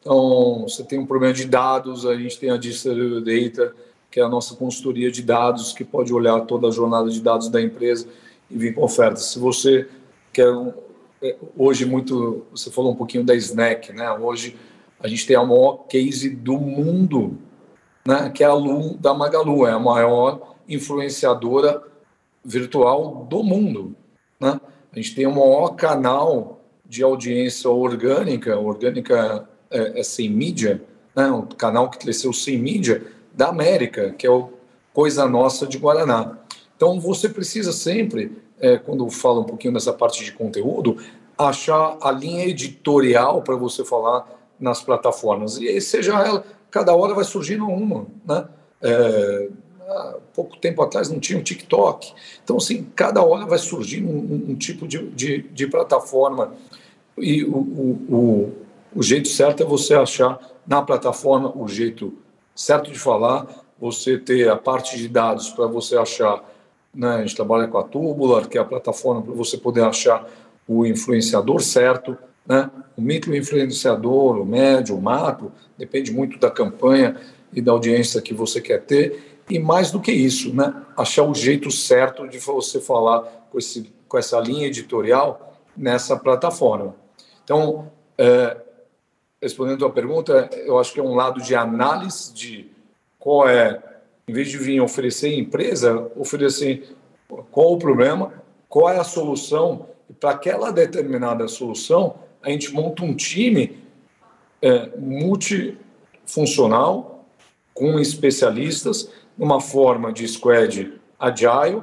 Então, 0.01 0.63
você 0.69 0.83
tem 0.83 0.99
um 0.99 1.07
problema 1.07 1.35
de 1.35 1.47
dados, 1.47 2.07
a 2.07 2.17
gente 2.17 2.39
tem 2.39 2.51
a 2.51 2.57
Distributed 2.57 3.25
Data, 3.25 3.75
que 4.11 4.21
é 4.21 4.23
a 4.23 4.29
nossa 4.29 4.55
consultoria 4.55 5.11
de 5.11 5.23
dados, 5.23 5.73
que 5.73 5.85
pode 5.85 6.13
olhar 6.13 6.41
toda 6.43 6.69
a 6.69 6.71
jornada 6.71 7.11
de 7.11 7.21
dados 7.21 7.49
da 7.49 7.61
empresa 7.61 8.07
e 8.51 8.57
vir 8.57 8.75
com 8.75 8.83
ofertas. 8.83 9.27
Se 9.27 9.39
você 9.39 9.89
quer 10.33 10.49
é, 11.23 11.37
hoje 11.57 11.85
muito, 11.85 12.47
você 12.51 12.71
falou 12.71 12.93
um 12.93 12.97
pouquinho 12.97 13.25
da 13.25 13.35
Snack, 13.35 13.93
né? 13.93 14.11
Hoje 14.13 14.57
a 15.01 15.09
gente 15.09 15.27
tem 15.27 15.37
a 15.37 15.45
maior 15.45 15.87
case 15.89 16.31
do 16.31 16.59
mundo, 16.59 17.39
né? 18.07 18.31
Que 18.31 18.43
é 18.43 18.47
a 18.47 18.55
Lu 18.55 18.97
da 18.97 19.13
Magalu, 19.13 19.67
é 19.67 19.73
a 19.73 19.79
maior 19.79 20.57
influenciadora 20.69 21.83
virtual 22.45 23.27
do 23.29 23.43
mundo, 23.43 23.95
né? 24.41 24.61
A 24.93 24.97
gente 24.97 25.15
tem 25.15 25.27
o 25.27 25.35
maior 25.35 25.71
canal 25.71 26.61
de 26.85 27.03
audiência 27.03 27.69
orgânica, 27.69 28.59
orgânica 28.59 29.49
é, 29.71 30.01
é 30.01 30.03
sem 30.03 30.31
mídia, 30.31 30.83
né? 31.15 31.27
Um 31.31 31.43
canal 31.43 31.91
que 31.91 31.99
cresceu 31.99 32.33
sem 32.33 32.59
mídia 32.59 33.05
da 33.35 33.49
América, 33.49 34.13
que 34.13 34.27
é 34.27 34.31
o 34.31 34.51
Coisa 34.93 35.29
Nossa 35.29 35.67
de 35.67 35.77
Guaraná. 35.77 36.39
Então, 36.75 36.99
você 37.01 37.29
precisa 37.29 37.73
sempre, 37.73 38.39
é, 38.59 38.79
quando 38.79 39.09
fala 39.11 39.41
um 39.41 39.45
pouquinho 39.45 39.75
dessa 39.75 39.93
parte 39.93 40.25
de 40.25 40.33
conteúdo, 40.33 40.97
achar 41.37 41.99
a 42.01 42.11
linha 42.11 42.47
editorial 42.47 43.43
para 43.43 43.57
você 43.57 43.85
falar 43.85 44.27
nas 44.59 44.83
plataformas. 44.83 45.59
E 45.59 45.81
seja 45.81 46.13
ela, 46.13 46.45
cada 46.71 46.95
hora 46.95 47.15
vai 47.15 47.25
surgindo 47.25 47.67
uma, 47.67 48.07
né? 48.25 48.49
É, 48.83 49.49
há 49.89 50.17
pouco 50.35 50.57
tempo 50.57 50.83
atrás 50.83 51.11
não 51.11 51.19
tinha 51.19 51.39
o 51.39 51.43
TikTok. 51.43 52.13
Então, 52.43 52.57
assim, 52.57 52.87
cada 52.95 53.23
hora 53.23 53.47
vai 53.47 53.59
surgindo 53.59 54.09
um, 54.09 54.51
um 54.51 54.55
tipo 54.55 54.87
de, 54.87 55.09
de, 55.11 55.43
de, 55.43 55.67
plataforma. 55.67 56.55
E 57.17 57.45
o, 57.45 57.57
o, 57.57 58.07
o, 58.09 58.53
o 58.97 59.03
jeito 59.03 59.29
certo 59.29 59.63
é 59.63 59.67
você 59.67 59.95
achar 59.95 60.39
na 60.67 60.83
plataforma 60.83 61.53
o 61.57 61.69
jeito 61.69 62.13
certo 62.55 62.91
de 62.91 62.99
falar, 62.99 63.47
você 63.79 64.19
ter 64.19 64.49
a 64.49 64.57
parte 64.57 64.97
de 64.97 65.09
dados 65.09 65.51
para 65.51 65.67
você 65.67 65.97
achar, 65.97 66.43
né, 66.95 67.17
a 67.17 67.21
gente 67.21 67.37
trabalha 67.37 67.69
com 67.69 67.79
a 67.79 67.83
Tubular, 67.83 68.49
que 68.49 68.57
é 68.57 68.61
a 68.61 68.65
plataforma 68.65 69.23
para 69.23 69.35
você 69.35 69.59
poder 69.59 69.85
achar 69.85 70.27
o 70.67 70.85
influenciador 70.87 71.61
certo, 71.61 72.17
né, 72.49 72.71
o 72.97 73.03
micro-influenciador, 73.03 74.41
o 74.41 74.45
médio, 74.45 74.97
o 74.97 75.03
macro, 75.03 75.53
depende 75.77 76.13
muito 76.13 76.39
da 76.39 76.51
campanha 76.51 77.17
e 77.53 77.61
da 77.61 77.73
audiência 77.73 78.23
que 78.23 78.33
você 78.33 78.61
quer 78.61 78.83
ter, 78.85 79.41
e 79.49 79.59
mais 79.59 79.91
do 79.91 80.01
que 80.01 80.13
isso, 80.13 80.55
né, 80.55 80.75
achar 80.97 81.23
o 81.25 81.35
jeito 81.35 81.71
certo 81.71 82.27
de 82.27 82.39
você 82.39 82.81
falar 82.81 83.23
com, 83.51 83.59
esse, 83.59 83.93
com 84.09 84.19
essa 84.19 84.41
linha 84.41 84.67
editorial 84.67 85.61
nessa 85.77 86.17
plataforma. 86.17 86.95
Então, 87.45 87.91
é, 88.19 88.57
respondendo 89.41 89.85
a 89.85 89.91
pergunta, 89.91 90.49
eu 90.65 90.79
acho 90.79 90.93
que 90.93 91.01
é 91.01 91.03
um 91.03 91.15
lado 91.15 91.41
de 91.41 91.55
análise 91.55 92.33
de 92.33 92.71
qual 93.19 93.49
é, 93.49 93.81
em 94.27 94.33
vez 94.33 94.49
de 94.49 94.59
vir 94.59 94.81
oferecer 94.81 95.33
empresa, 95.39 96.11
oferecer 96.17 96.97
qual 97.51 97.73
o 97.73 97.79
problema, 97.79 98.33
qual 98.69 98.91
é 98.91 98.99
a 98.99 99.05
solução, 99.05 99.87
e 100.09 100.13
para 100.13 100.31
aquela 100.31 100.73
determinada 100.73 101.47
solução, 101.47 102.17
a 102.47 102.51
gente 102.51 102.73
monta 102.73 103.03
um 103.03 103.13
time 103.13 103.77
é, 104.63 104.97
multifuncional, 104.97 107.27
com 107.75 107.99
especialistas, 107.99 109.11
numa 109.37 109.61
forma 109.61 110.13
de 110.13 110.29
squad 110.29 110.93
agile, 111.19 111.83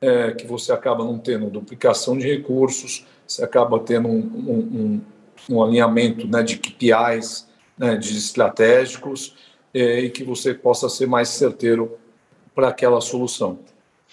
é, 0.00 0.30
que 0.30 0.46
você 0.46 0.72
acaba 0.72 1.04
não 1.04 1.18
tendo 1.18 1.50
duplicação 1.50 2.16
de 2.16 2.28
recursos, 2.28 3.04
você 3.26 3.42
acaba 3.42 3.80
tendo 3.80 4.06
um, 4.08 4.20
um, 4.20 5.00
um 5.50 5.60
alinhamento 5.60 6.28
né, 6.28 6.44
de 6.44 6.58
KPIs, 6.58 7.48
né, 7.76 7.96
de 7.96 8.16
estratégicos, 8.16 9.34
é, 9.74 9.98
e 9.98 10.10
que 10.10 10.22
você 10.22 10.54
possa 10.54 10.88
ser 10.88 11.08
mais 11.08 11.30
certeiro 11.30 11.98
para 12.54 12.68
aquela 12.68 13.00
solução. 13.00 13.58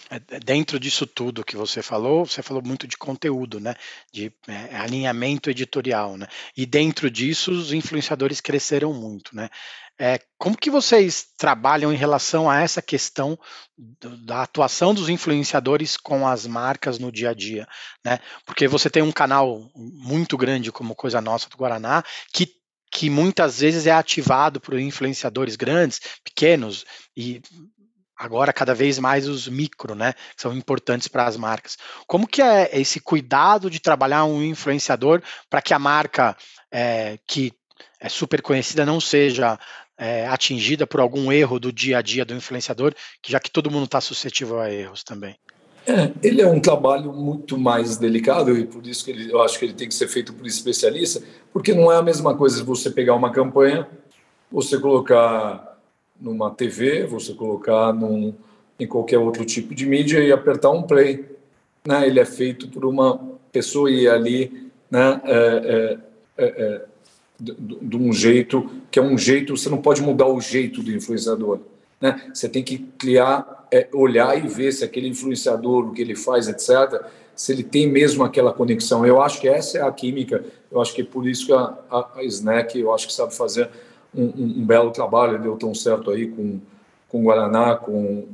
É, 0.10 0.16
é, 0.16 0.40
dentro 0.40 0.80
disso 0.80 1.06
tudo 1.06 1.44
que 1.44 1.56
você 1.56 1.82
falou, 1.82 2.26
você 2.26 2.42
falou 2.42 2.64
muito 2.64 2.88
de 2.88 2.98
conteúdo, 2.98 3.60
né? 3.60 3.76
De 4.12 4.32
é, 4.48 4.76
alinhamento 4.76 5.50
editorial, 5.50 6.18
né? 6.18 6.28
E 6.56 6.66
dentro 6.66 7.10
disso, 7.10 7.52
os 7.52 7.72
influenciadores 7.74 8.42
cresceram 8.42 8.94
muito, 8.94 9.36
né? 9.36 9.50
É, 10.00 10.20
como 10.38 10.58
que 10.58 10.72
vocês 10.72 11.28
trabalham 11.38 11.94
em 11.94 11.98
relação 11.98 12.50
a 12.50 12.60
essa 12.60 12.82
questão 12.82 13.38
do, 13.78 14.18
da 14.26 14.42
atuação 14.42 14.94
dos 14.94 15.10
influenciadores 15.10 15.96
com 15.96 16.28
as 16.28 16.48
marcas 16.48 16.98
no 16.98 17.12
dia 17.12 17.30
a 17.30 17.34
dia, 17.34 17.68
né? 18.04 18.20
Porque 18.46 18.68
você 18.68 18.90
tem 18.90 19.04
um 19.04 19.12
canal 19.12 19.70
muito 19.76 20.36
grande 20.38 20.72
como 20.72 20.96
Coisa 20.96 21.22
Nossa 21.22 21.50
do 21.50 21.58
Guaraná 21.58 22.04
que 22.34 22.60
que 22.94 23.10
muitas 23.10 23.62
vezes 23.62 23.88
é 23.88 23.92
ativado 23.92 24.60
por 24.60 24.78
influenciadores 24.78 25.56
grandes, 25.56 26.02
pequenos 26.26 26.86
e 27.16 27.42
agora 28.22 28.54
cada 28.54 28.76
vez 28.76 29.00
mais 29.00 29.28
os 29.28 29.48
micro, 29.48 29.96
né, 29.96 30.14
são 30.38 30.54
importantes 30.54 31.08
para 31.08 31.26
as 31.26 31.36
marcas. 31.36 31.76
Como 32.06 32.28
que 32.28 32.42
é 32.42 32.70
esse 32.80 33.00
cuidado 33.00 33.68
de 33.68 33.80
trabalhar 33.80 34.26
um 34.26 34.44
influenciador 34.44 35.24
para 35.50 35.62
que 35.62 35.74
a 35.74 35.80
marca 35.80 36.38
é, 36.72 37.18
que 37.26 37.52
é 38.00 38.08
super 38.08 38.42
conhecida 38.42 38.86
não 38.86 39.02
seja 39.02 39.60
é, 39.98 40.28
atingida 40.28 40.86
por 40.86 41.00
algum 41.00 41.32
erro 41.32 41.60
do 41.60 41.72
dia 41.72 41.98
a 41.98 42.02
dia 42.02 42.24
do 42.24 42.36
influenciador, 42.36 42.94
que 43.22 43.32
já 43.32 43.40
que 43.40 43.50
todo 43.50 43.72
mundo 43.72 43.86
está 43.86 44.00
suscetível 44.00 44.60
a 44.60 44.72
erros 44.72 45.04
também? 45.04 45.36
É, 45.88 46.12
ele 46.22 46.44
é 46.44 46.48
um 46.48 46.60
trabalho 46.60 47.12
muito 47.12 47.58
mais 47.58 47.98
delicado 47.98 48.56
e 48.56 48.68
por 48.68 48.86
isso 48.86 49.04
que 49.04 49.10
ele, 49.10 49.32
eu 49.32 49.42
acho 49.42 49.58
que 49.58 49.66
ele 49.66 49.74
tem 49.74 49.88
que 49.88 49.96
ser 49.96 50.08
feito 50.08 50.32
por 50.32 50.46
especialista, 50.46 51.24
porque 51.52 51.74
não 51.74 51.92
é 51.92 51.98
a 51.98 52.04
mesma 52.04 52.38
coisa 52.38 52.64
você 52.64 52.92
pegar 52.92 53.16
uma 53.16 53.32
campanha, 53.32 53.88
você 54.52 54.80
colocar 54.80 55.71
numa 56.22 56.52
TV, 56.52 57.06
você 57.06 57.34
colocar 57.34 57.92
num, 57.92 58.34
em 58.80 58.88
qualquer 58.88 59.18
outro 59.18 59.44
tipo 59.44 59.74
de 59.74 59.86
mídia 59.86 60.20
e 60.20 60.32
apertar 60.32 60.70
um 60.70 60.84
play. 60.84 61.26
Né? 61.86 62.08
Ele 62.08 62.20
é 62.20 62.26
feito 62.26 62.68
por 62.68 62.86
uma 62.86 63.20
pessoa 63.52 63.90
e 63.90 64.08
ali 64.08 64.70
né, 64.90 65.22
é, 65.26 65.98
é, 66.38 66.46
é, 66.46 66.46
é 66.46 66.82
de, 67.40 67.56
de 67.82 67.98
um 67.98 68.14
jeito 68.14 68.70
que 68.92 69.00
é 69.00 69.02
um 69.02 69.18
jeito, 69.18 69.58
você 69.58 69.68
não 69.68 69.80
pode 69.80 70.02
mudar 70.02 70.28
o 70.28 70.40
jeito 70.40 70.84
do 70.84 70.92
influenciador. 70.92 71.60
Né? 72.00 72.30
Você 72.34 72.48
tem 72.48 72.64
que 72.64 72.78
criar, 72.78 73.68
é, 73.72 73.88
olhar 73.94 74.38
e 74.38 74.48
ver 74.48 74.72
se 74.72 74.84
aquele 74.84 75.08
influenciador, 75.08 75.88
o 75.88 75.92
que 75.92 76.02
ele 76.02 76.16
faz, 76.16 76.48
etc., 76.48 77.02
se 77.36 77.52
ele 77.52 77.64
tem 77.64 77.90
mesmo 77.90 78.24
aquela 78.24 78.54
conexão. 78.54 79.06
Eu 79.06 79.22
acho 79.22 79.42
que 79.42 79.48
essa 79.48 79.80
é 79.80 79.82
a 79.82 79.92
química. 79.92 80.44
Eu 80.72 80.80
acho 80.80 80.94
que 80.94 81.02
é 81.02 81.06
por 81.06 81.28
isso 81.28 81.48
que 81.48 81.54
a, 81.54 81.76
a, 81.90 82.10
a 82.18 82.24
Snack, 82.26 82.78
eu 82.80 82.94
acho 82.94 83.08
que 83.08 83.14
sabe 83.14 83.36
fazer 83.36 83.70
um, 84.14 84.24
um, 84.24 84.46
um, 84.60 84.66
belo 84.66 84.92
trabalho, 84.92 85.42
deu 85.42 85.56
tão 85.58 85.74
certo 85.74 86.12
aí 86.12 86.28
com, 86.28 86.60
com 87.08 87.24
Guaraná, 87.24 87.76
com, 87.76 88.28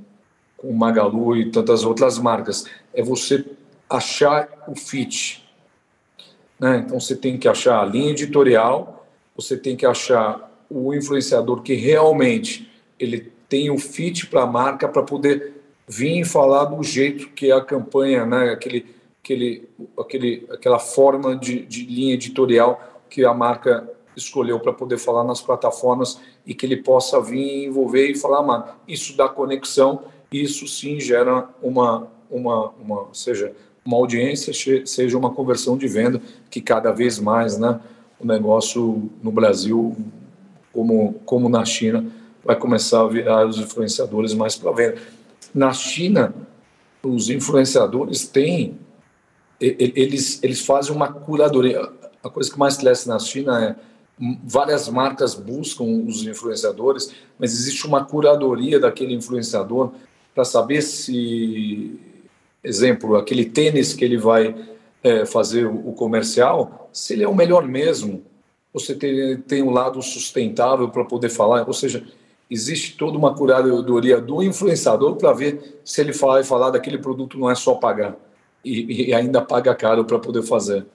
com 0.57 0.74
Magalu 0.74 1.38
e 1.38 1.51
tantas 1.51 1.84
outras 1.84 2.17
marcas. 2.17 2.65
É 2.93 3.03
você 3.03 3.46
achar 3.89 4.50
o 4.67 4.75
fit. 4.75 5.48
Né? 6.60 6.84
Então 6.86 7.00
você 7.00 7.15
tem 7.15 7.38
que 7.38 7.48
achar 7.48 7.81
a 7.81 7.86
linha 7.86 8.12
editorial, 8.12 9.05
você 9.36 9.55
tem 9.55 9.75
que 9.75 9.86
achar 9.86 10.51
o 10.69 10.93
influenciador 10.93 11.62
que 11.62 11.74
realmente 11.74 12.69
ele 13.00 13.31
tem 13.48 13.69
o 13.69 13.77
fit 13.77 14.27
para 14.27 14.43
a 14.43 14.48
marca 14.48 14.88
para 14.88 15.03
poder 15.03 15.53
vir 15.88 16.25
falar 16.25 16.65
do 16.65 16.84
jeito 16.84 17.29
que 17.29 17.50
é 17.50 17.55
a 17.55 17.62
campanha, 17.62 18.25
né? 18.25 18.50
aquele, 18.50 18.86
aquele, 19.24 19.69
aquele, 19.98 20.48
aquela 20.51 20.79
forma 20.79 21.36
de, 21.36 21.65
de 21.65 21.86
linha 21.86 22.15
editorial 22.15 22.81
que 23.10 23.24
a 23.24 23.34
marca 23.34 23.89
escolheu 24.17 24.59
para 24.59 24.74
poder 24.74 24.97
falar 24.97 25.24
nas 25.24 25.39
plataformas 25.39 26.19
e 26.45 26.53
que 26.53 26.65
ele 26.65 26.77
possa 26.77 27.21
vir 27.21 27.65
envolver 27.65 28.09
e 28.09 28.15
falar, 28.15 28.41
mano, 28.41 28.65
isso 28.88 29.15
dá 29.15 29.29
conexão, 29.29 30.01
isso 30.31 30.67
sim 30.67 31.00
gera 31.00 31.47
uma, 31.62 32.07
uma, 32.29 32.74
uma 32.81 33.07
seja 33.13 33.53
uma 33.86 33.95
audiência, 33.95 34.51
seja 34.86 35.17
uma 35.17 35.31
conversão 35.33 35.77
de 35.77 35.88
venda, 35.88 36.21
que 36.50 36.59
cada 36.59 36.91
vez 36.91 37.19
mais, 37.19 37.57
né, 37.57 37.79
o 38.19 38.27
negócio 38.27 39.09
no 39.24 39.31
Brasil, 39.31 39.95
como, 40.74 41.13
como 41.25 41.47
na 41.47 41.63
China, 41.63 42.05
vai 42.43 42.57
começar 42.57 43.01
a 43.01 43.07
virar 43.07 43.47
os 43.47 43.57
influenciadores 43.57 44.33
mais 44.33 44.57
para 44.57 44.71
venda. 44.71 44.97
Na 45.53 45.71
China, 45.71 46.36
os 47.01 47.29
influenciadores 47.29 48.27
têm, 48.27 48.77
eles, 49.59 50.43
eles 50.43 50.65
fazem 50.65 50.93
uma 50.93 51.12
curadoria. 51.12 51.89
A 52.21 52.29
coisa 52.29 52.51
que 52.51 52.59
mais 52.59 52.75
cresce 52.75 53.07
na 53.07 53.19
China 53.19 53.63
é 53.63 53.75
várias 54.43 54.89
marcas 54.89 55.36
buscam 55.36 55.83
os 55.83 56.25
influenciadores, 56.25 57.13
mas 57.38 57.53
existe 57.53 57.86
uma 57.86 58.03
curadoria 58.03 58.79
daquele 58.79 59.13
influenciador 59.13 59.91
para 60.33 60.43
saber 60.43 60.81
se, 60.81 62.00
exemplo, 62.63 63.15
aquele 63.15 63.45
tênis 63.45 63.93
que 63.93 64.03
ele 64.03 64.17
vai 64.17 64.55
é, 65.03 65.25
fazer 65.25 65.65
o, 65.65 65.93
comercial, 65.93 66.89
se 66.91 67.13
ele 67.13 67.24
é 67.24 67.27
o 67.27 67.36
melhor 67.36 67.67
mesmo. 67.67 68.24
Você 68.74 68.95
tem, 68.95 69.38
tem 69.38 69.63
um 69.63 69.71
lado 69.71 70.01
sustentável 70.01 70.89
para 70.89 71.05
poder 71.05 71.29
falar, 71.29 71.65
ou 71.68 71.74
seja, 71.74 72.03
existe 72.50 72.98
toda 72.98 73.18
uma 73.18 73.35
curadoria 73.35 74.20
do 74.20 74.42
influenciador 74.42 75.15
para 75.15 75.33
ver 75.33 75.81
se 75.83 76.01
ele 76.01 76.11
vai 76.11 76.44
falar 76.44 76.72
daquele 76.72 76.98
produto 76.98 77.37
não 77.37 77.50
é 77.50 77.55
só 77.55 77.75
pagar 77.75 78.15
e, 78.63 79.09
e 79.09 79.13
ainda 79.13 79.42
paga 79.42 79.74
caro 79.75 80.05
para 80.05 80.20
poder 80.20 80.44
fazer. 80.44 80.85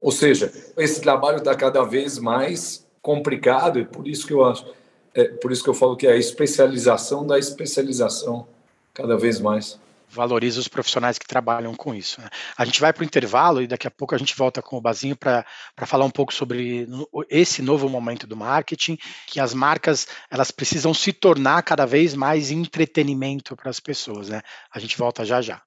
Ou 0.00 0.12
seja, 0.12 0.52
esse 0.76 1.00
trabalho 1.00 1.38
está 1.38 1.54
cada 1.54 1.82
vez 1.84 2.18
mais 2.18 2.86
complicado 3.00 3.78
e 3.78 3.84
por 3.84 4.06
isso 4.06 4.26
que 4.26 4.32
eu 4.32 4.44
acho, 4.44 4.66
é, 5.14 5.24
por 5.24 5.52
isso 5.52 5.62
que 5.62 5.70
eu 5.70 5.74
falo 5.74 5.96
que 5.96 6.06
é 6.06 6.12
a 6.12 6.16
especialização 6.16 7.26
da 7.26 7.38
especialização 7.38 8.46
cada 8.92 9.16
vez 9.16 9.40
mais. 9.40 9.78
Valoriza 10.08 10.60
os 10.60 10.68
profissionais 10.68 11.18
que 11.18 11.26
trabalham 11.26 11.74
com 11.74 11.94
isso. 11.94 12.20
Né? 12.20 12.28
A 12.56 12.64
gente 12.64 12.80
vai 12.80 12.92
para 12.92 13.02
o 13.02 13.04
intervalo 13.04 13.60
e 13.60 13.66
daqui 13.66 13.86
a 13.86 13.90
pouco 13.90 14.14
a 14.14 14.18
gente 14.18 14.36
volta 14.36 14.62
com 14.62 14.76
o 14.76 14.80
Bazinho 14.80 15.16
para 15.16 15.44
falar 15.84 16.04
um 16.04 16.10
pouco 16.10 16.32
sobre 16.32 16.86
esse 17.28 17.60
novo 17.60 17.88
momento 17.88 18.26
do 18.26 18.36
marketing, 18.36 18.96
que 19.26 19.40
as 19.40 19.52
marcas 19.52 20.06
elas 20.30 20.50
precisam 20.50 20.94
se 20.94 21.12
tornar 21.12 21.62
cada 21.62 21.84
vez 21.84 22.14
mais 22.14 22.50
entretenimento 22.50 23.56
para 23.56 23.70
as 23.70 23.80
pessoas. 23.80 24.28
Né? 24.28 24.42
A 24.72 24.78
gente 24.78 24.96
volta 24.96 25.24
já 25.24 25.42
já. 25.42 25.60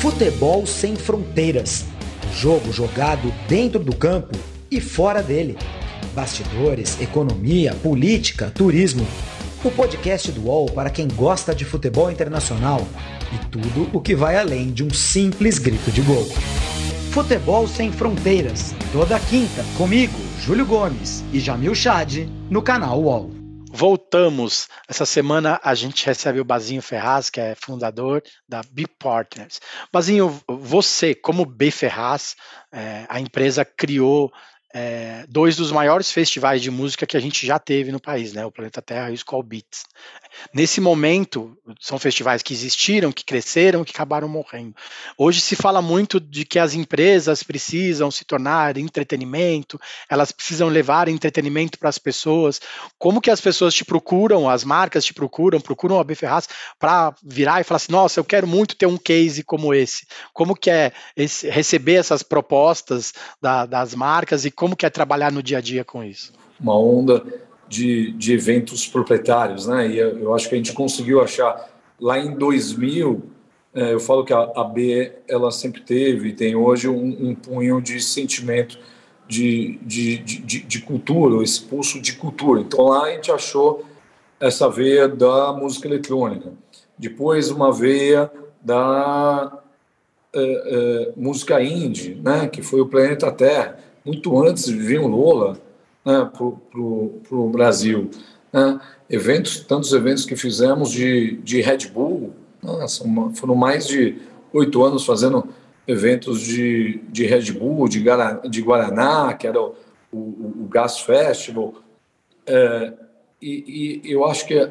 Futebol 0.00 0.66
sem 0.66 0.96
fronteiras 0.96 1.84
Jogo 2.34 2.72
jogado 2.72 3.32
dentro 3.48 3.78
do 3.78 3.94
campo 3.94 4.36
e 4.70 4.80
fora 4.80 5.22
dele. 5.22 5.58
Bastidores, 6.14 7.00
economia, 7.00 7.74
política, 7.82 8.50
turismo. 8.50 9.06
O 9.62 9.70
podcast 9.70 10.32
do 10.32 10.46
UOL 10.46 10.66
para 10.70 10.90
quem 10.90 11.06
gosta 11.08 11.54
de 11.54 11.64
futebol 11.64 12.10
internacional 12.10 12.86
e 13.32 13.46
tudo 13.46 13.90
o 13.92 14.00
que 14.00 14.14
vai 14.14 14.38
além 14.38 14.70
de 14.70 14.82
um 14.82 14.90
simples 14.90 15.58
grito 15.58 15.90
de 15.90 16.00
gol. 16.00 16.26
Futebol 17.10 17.66
Sem 17.66 17.92
Fronteiras, 17.92 18.74
toda 18.92 19.18
quinta, 19.18 19.64
comigo, 19.76 20.18
Júlio 20.40 20.64
Gomes 20.64 21.24
e 21.32 21.40
Jamil 21.40 21.74
Chad, 21.74 22.26
no 22.48 22.62
canal 22.62 23.02
UOL. 23.02 23.39
Voltamos. 23.72 24.68
Essa 24.88 25.06
semana 25.06 25.60
a 25.62 25.74
gente 25.76 26.04
recebe 26.04 26.40
o 26.40 26.44
Bazinho 26.44 26.82
Ferraz, 26.82 27.30
que 27.30 27.40
é 27.40 27.54
fundador 27.54 28.20
da 28.48 28.62
B 28.68 28.84
Partners. 28.98 29.60
Bazinho, 29.92 30.40
você, 30.48 31.14
como 31.14 31.44
B 31.44 31.70
Ferraz, 31.70 32.34
é, 32.72 33.06
a 33.08 33.20
empresa 33.20 33.64
criou 33.64 34.32
é, 34.72 35.24
dois 35.28 35.56
dos 35.56 35.72
maiores 35.72 36.12
festivais 36.12 36.62
de 36.62 36.70
música 36.70 37.06
que 37.06 37.16
a 37.16 37.20
gente 37.20 37.46
já 37.46 37.58
teve 37.58 37.90
no 37.90 38.00
país, 38.00 38.32
né? 38.32 38.44
O 38.46 38.52
Planeta 38.52 38.80
Terra 38.80 39.10
e 39.10 39.12
o 39.12 39.14
Skull 39.14 39.42
Beats. 39.42 39.84
Nesse 40.54 40.80
momento, 40.80 41.56
são 41.80 41.98
festivais 41.98 42.42
que 42.42 42.54
existiram, 42.54 43.12
que 43.12 43.24
cresceram, 43.24 43.84
que 43.84 43.92
acabaram 43.92 44.28
morrendo. 44.28 44.74
Hoje 45.18 45.40
se 45.40 45.56
fala 45.56 45.82
muito 45.82 46.20
de 46.20 46.44
que 46.44 46.58
as 46.58 46.74
empresas 46.74 47.42
precisam 47.42 48.10
se 48.10 48.24
tornar 48.24 48.76
entretenimento, 48.76 49.80
elas 50.08 50.32
precisam 50.32 50.68
levar 50.68 51.08
entretenimento 51.08 51.78
para 51.78 51.88
as 51.88 51.98
pessoas. 51.98 52.60
Como 52.98 53.20
que 53.20 53.30
as 53.30 53.40
pessoas 53.40 53.74
te 53.74 53.84
procuram, 53.84 54.48
as 54.48 54.64
marcas 54.64 55.04
te 55.04 55.12
procuram, 55.12 55.60
procuram 55.60 56.00
a 56.00 56.04
Ferraz 56.14 56.48
para 56.78 57.14
virar 57.22 57.60
e 57.60 57.64
falar 57.64 57.76
assim: 57.76 57.92
nossa, 57.92 58.20
eu 58.20 58.24
quero 58.24 58.46
muito 58.46 58.76
ter 58.76 58.86
um 58.86 58.96
case 58.96 59.42
como 59.42 59.74
esse. 59.74 60.06
Como 60.32 60.56
que 60.56 60.70
é 60.70 60.92
esse, 61.16 61.48
receber 61.48 61.94
essas 61.94 62.22
propostas 62.22 63.12
da, 63.40 63.66
das 63.66 63.94
marcas 63.94 64.44
e 64.44 64.50
como 64.60 64.76
que 64.76 64.84
é 64.84 64.90
trabalhar 64.90 65.32
no 65.32 65.42
dia 65.42 65.56
a 65.56 65.60
dia 65.62 65.82
com 65.82 66.04
isso? 66.04 66.34
Uma 66.60 66.78
onda 66.78 67.24
de, 67.66 68.12
de 68.12 68.34
eventos 68.34 68.86
proprietários, 68.86 69.66
né? 69.66 69.88
E 69.88 69.96
eu 69.96 70.34
acho 70.34 70.50
que 70.50 70.54
a 70.54 70.58
gente 70.58 70.74
conseguiu 70.74 71.22
achar 71.22 71.66
lá 71.98 72.18
em 72.18 72.34
2000. 72.34 73.22
É, 73.74 73.94
eu 73.94 74.00
falo 74.00 74.22
que 74.22 74.34
a, 74.34 74.52
a 74.54 74.62
B 74.62 75.12
ela 75.26 75.50
sempre 75.50 75.80
teve, 75.80 76.34
tem 76.34 76.54
hoje 76.54 76.88
um, 76.88 77.30
um 77.30 77.34
punho 77.34 77.80
de 77.80 78.02
sentimento 78.02 78.78
de, 79.26 79.78
de, 79.80 80.18
de, 80.18 80.60
de, 80.60 80.82
cultura, 80.82 81.42
esse 81.42 81.62
pulso 81.62 81.98
de 81.98 82.12
cultura. 82.16 82.60
Então 82.60 82.84
lá 82.84 83.04
a 83.04 83.12
gente 83.12 83.32
achou 83.32 83.82
essa 84.38 84.68
veia 84.68 85.08
da 85.08 85.54
música 85.54 85.88
eletrônica. 85.88 86.52
Depois 86.98 87.50
uma 87.50 87.72
veia 87.72 88.30
da 88.60 89.58
é, 90.34 90.42
é, 90.42 91.12
música 91.16 91.62
indie, 91.62 92.14
né, 92.16 92.46
que 92.46 92.60
foi 92.60 92.82
o 92.82 92.86
Planeta 92.86 93.32
Terra. 93.32 93.88
Muito 94.04 94.42
antes 94.42 94.64
de 94.64 94.76
vir 94.76 95.00
o 95.00 95.06
Lola, 95.06 95.58
né, 96.04 96.30
para 96.32 96.44
o 96.44 97.50
Brasil. 97.50 98.10
Né? 98.52 98.80
Eventos, 99.08 99.60
tantos 99.60 99.92
eventos 99.92 100.24
que 100.24 100.36
fizemos 100.36 100.90
de, 100.90 101.36
de 101.38 101.60
Red 101.60 101.88
Bull, 101.92 102.32
uma, 102.62 103.34
foram 103.34 103.54
mais 103.54 103.86
de 103.86 104.16
oito 104.52 104.82
anos 104.82 105.04
fazendo 105.04 105.48
eventos 105.86 106.40
de, 106.40 107.00
de 107.08 107.24
Red 107.26 107.52
Bull, 107.52 107.88
de, 107.88 108.00
Guaraná, 108.00 108.40
de 108.46 108.62
Guaraná 108.62 109.34
que 109.34 109.46
era 109.46 109.60
o, 109.60 109.74
o, 110.12 110.54
o 110.64 110.68
Gas 110.68 111.00
Festival. 111.00 111.74
É, 112.46 112.92
e, 113.40 114.00
e 114.04 114.12
eu 114.12 114.24
acho 114.24 114.46
que 114.46 114.70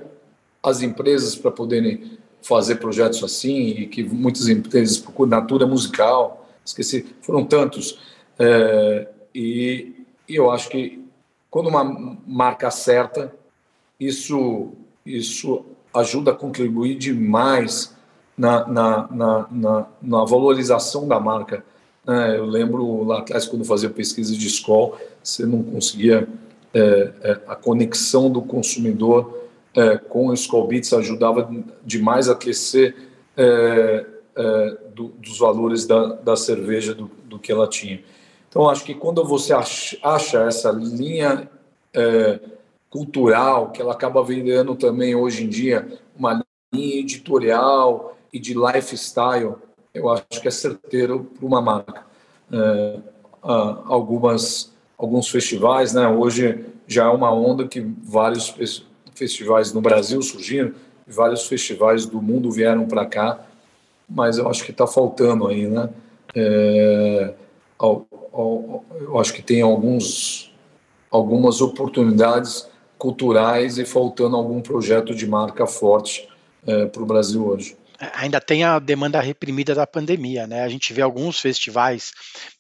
as 0.62 0.82
empresas, 0.82 1.36
para 1.36 1.52
poderem 1.52 2.20
fazer 2.42 2.76
projetos 2.76 3.24
assim, 3.24 3.70
e 3.70 3.88
que 3.88 4.04
muitas 4.04 4.48
empresas 4.48 4.98
procuram, 4.98 5.30
Natura 5.30 5.66
Musical, 5.66 6.48
esqueci, 6.64 7.06
foram 7.22 7.46
tantos. 7.46 8.00
É, 8.38 9.08
e, 9.40 10.06
e 10.28 10.36
eu 10.36 10.52
acho 10.52 10.70
que 10.70 11.04
quando 11.50 11.70
uma 11.70 11.84
marca 12.28 12.68
acerta, 12.68 13.34
isso, 14.00 14.70
isso 15.06 15.66
ajuda 15.94 16.32
a 16.32 16.36
contribuir 16.36 16.96
demais 16.96 17.96
na, 18.38 18.68
na, 18.68 19.08
na, 19.10 19.48
na, 19.50 19.88
na 20.02 20.26
valorização 20.26 21.08
da 21.08 21.20
marca. 21.20 21.64
É, 22.08 22.38
eu 22.38 22.46
lembro 22.46 23.04
lá 23.04 23.20
atrás, 23.20 23.46
quando 23.46 23.64
fazia 23.66 23.90
pesquisa 23.90 24.36
de 24.36 24.48
escola, 24.48 24.98
você 25.24 25.46
não 25.46 25.64
conseguia 25.64 26.28
é, 26.74 27.14
é, 27.22 27.32
a 27.48 27.56
conexão 27.56 28.30
do 28.30 28.42
consumidor 28.42 29.48
é, 29.74 29.98
com 29.98 30.28
o 30.28 30.34
Skull 30.34 30.68
Beats 30.68 30.94
ajudava 30.94 31.50
demais 31.86 32.28
a 32.28 32.34
aquecer 32.34 32.96
é, 33.38 34.06
é, 34.36 34.78
do, 34.94 35.10
dos 35.20 35.38
valores 35.38 35.86
da, 35.86 36.14
da 36.14 36.36
cerveja 36.36 36.94
do, 36.94 37.10
do, 37.26 37.40
que 37.40 37.52
ela 37.52 37.68
tinha. 37.68 38.02
Então, 38.50 38.68
acho 38.68 38.84
que 38.84 38.96
quando 38.96 39.24
você 39.24 39.54
acha, 39.54 40.40
essa 40.44 40.72
linha 40.72 41.50
é, 41.94 42.40
cultural, 42.90 43.70
que 43.72 43.80
ela 43.80 43.94
acaba 43.94 44.24
vendendo 44.24 44.76
também 44.76 45.14
hoje 45.16 45.44
em 45.44 45.48
dia, 45.48 46.00
uma 46.18 46.44
linha 46.74 47.00
editorial 47.00 48.18
e 48.34 48.40
de 48.40 48.56
lifestyle, 48.56 49.54
eu 49.94 50.10
acho 50.10 50.42
que 50.42 50.48
é 50.48 50.52
certeiro 50.52 51.30
para 51.38 51.46
uma 51.46 51.62
marca. 51.62 52.04
É, 52.52 53.00
algumas 53.42 54.74
alguns 55.00 55.30
festivais, 55.30 55.94
né? 55.94 56.08
Hoje 56.10 56.66
já 56.86 57.06
é 57.06 57.08
uma 57.10 57.32
onda 57.32 57.66
que 57.66 57.80
vários 58.04 58.54
festivais 59.16 59.72
no 59.72 59.80
Brasil 59.80 60.22
surgiram, 60.22 60.74
vários 61.08 61.48
festivais 61.48 62.06
do 62.06 62.22
mundo 62.22 62.52
vieram 62.52 62.86
para 62.86 63.06
cá, 63.06 63.40
mas 64.10 64.38
eu 64.38 64.50
acho 64.50 64.66
que 64.66 64.72
está 64.72 64.86
faltando 64.86 65.48
aí, 65.48 65.68
né? 65.68 65.90
É, 66.36 67.34
eu 67.82 69.20
acho 69.20 69.34
que 69.34 69.42
tem 69.42 69.62
alguns, 69.62 70.54
algumas 71.10 71.62
oportunidades 71.62 72.68
culturais 72.98 73.78
e 73.78 73.86
faltando 73.86 74.36
algum 74.36 74.62
projeto 74.62 75.16
de 75.16 75.26
marca 75.26 75.66
forte 75.66 76.28
é, 76.68 76.86
para 76.86 77.02
o 77.02 77.06
Brasil 77.06 77.46
hoje 77.48 77.79
ainda 78.14 78.40
tem 78.40 78.64
a 78.64 78.80
demanda 78.80 79.20
reprimida 79.20 79.76
da 79.76 79.86
pandemia, 79.86 80.48
né? 80.48 80.64
A 80.64 80.70
gente 80.70 80.94
vê 80.94 81.02
alguns 81.02 81.40
festivais 81.40 82.12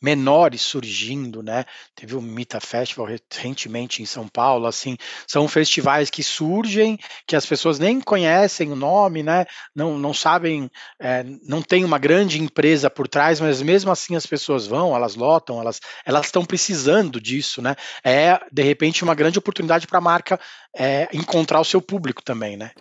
menores 0.01 0.61
surgindo, 0.61 1.41
né? 1.41 1.65
Teve 1.95 2.15
o 2.15 2.21
Mita 2.21 2.59
Festival 2.59 3.07
recentemente 3.07 4.01
em 4.01 4.05
São 4.05 4.27
Paulo, 4.27 4.67
assim, 4.67 4.97
são 5.27 5.47
festivais 5.47 6.09
que 6.09 6.21
surgem, 6.21 6.99
que 7.25 7.35
as 7.35 7.45
pessoas 7.45 7.79
nem 7.79 8.01
conhecem 8.01 8.71
o 8.71 8.75
nome, 8.75 9.23
né? 9.23 9.45
Não, 9.73 9.97
não 9.97 10.13
sabem, 10.13 10.69
é, 10.99 11.23
não 11.43 11.61
tem 11.61 11.85
uma 11.85 11.97
grande 11.97 12.41
empresa 12.41 12.89
por 12.89 13.07
trás, 13.07 13.39
mas 13.39 13.61
mesmo 13.61 13.91
assim 13.91 14.15
as 14.15 14.25
pessoas 14.25 14.67
vão, 14.67 14.95
elas 14.95 15.15
lotam, 15.15 15.61
elas 15.61 15.79
elas 16.05 16.25
estão 16.25 16.45
precisando 16.45 17.19
disso, 17.21 17.61
né? 17.61 17.75
É 18.03 18.39
de 18.51 18.63
repente 18.63 19.03
uma 19.03 19.15
grande 19.15 19.39
oportunidade 19.39 19.87
para 19.87 19.99
a 19.99 20.01
marca 20.01 20.39
é, 20.75 21.07
encontrar 21.13 21.59
o 21.59 21.65
seu 21.65 21.81
público 21.81 22.21
também, 22.21 22.57
né? 22.57 22.71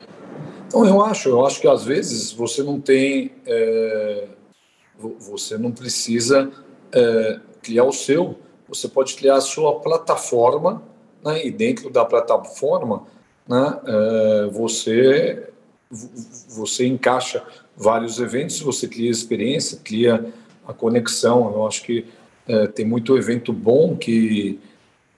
Então, 0.69 0.85
eu 0.85 1.03
acho, 1.03 1.31
eu 1.31 1.47
acho 1.47 1.63
que 1.63 1.67
às 1.67 1.83
vezes 1.83 2.31
você 2.31 2.63
não 2.63 2.79
tem, 2.79 3.33
é, 3.47 4.29
você 5.19 5.57
não 5.57 5.73
precisa 5.73 6.51
é, 6.93 7.41
criar 7.63 7.85
o 7.85 7.93
seu, 7.93 8.39
você 8.69 8.87
pode 8.87 9.15
criar 9.15 9.37
a 9.37 9.41
sua 9.41 9.81
plataforma, 9.81 10.83
né, 11.25 11.47
e 11.47 11.51
dentro 11.51 11.89
da 11.89 12.05
plataforma, 12.05 13.07
né, 13.49 13.81
é, 13.87 14.51
você, 14.53 15.49
você 15.91 16.87
encaixa 16.87 17.43
vários 17.75 18.21
eventos, 18.21 18.61
você 18.61 18.87
cria 18.87 19.11
experiência, 19.11 19.81
cria 19.83 20.31
a 20.67 20.75
conexão. 20.75 21.51
Eu 21.51 21.67
acho 21.67 21.83
que 21.83 22.05
é, 22.47 22.67
tem 22.67 22.85
muito 22.85 23.17
evento 23.17 23.55
bom 23.55 23.97
que 23.97 24.61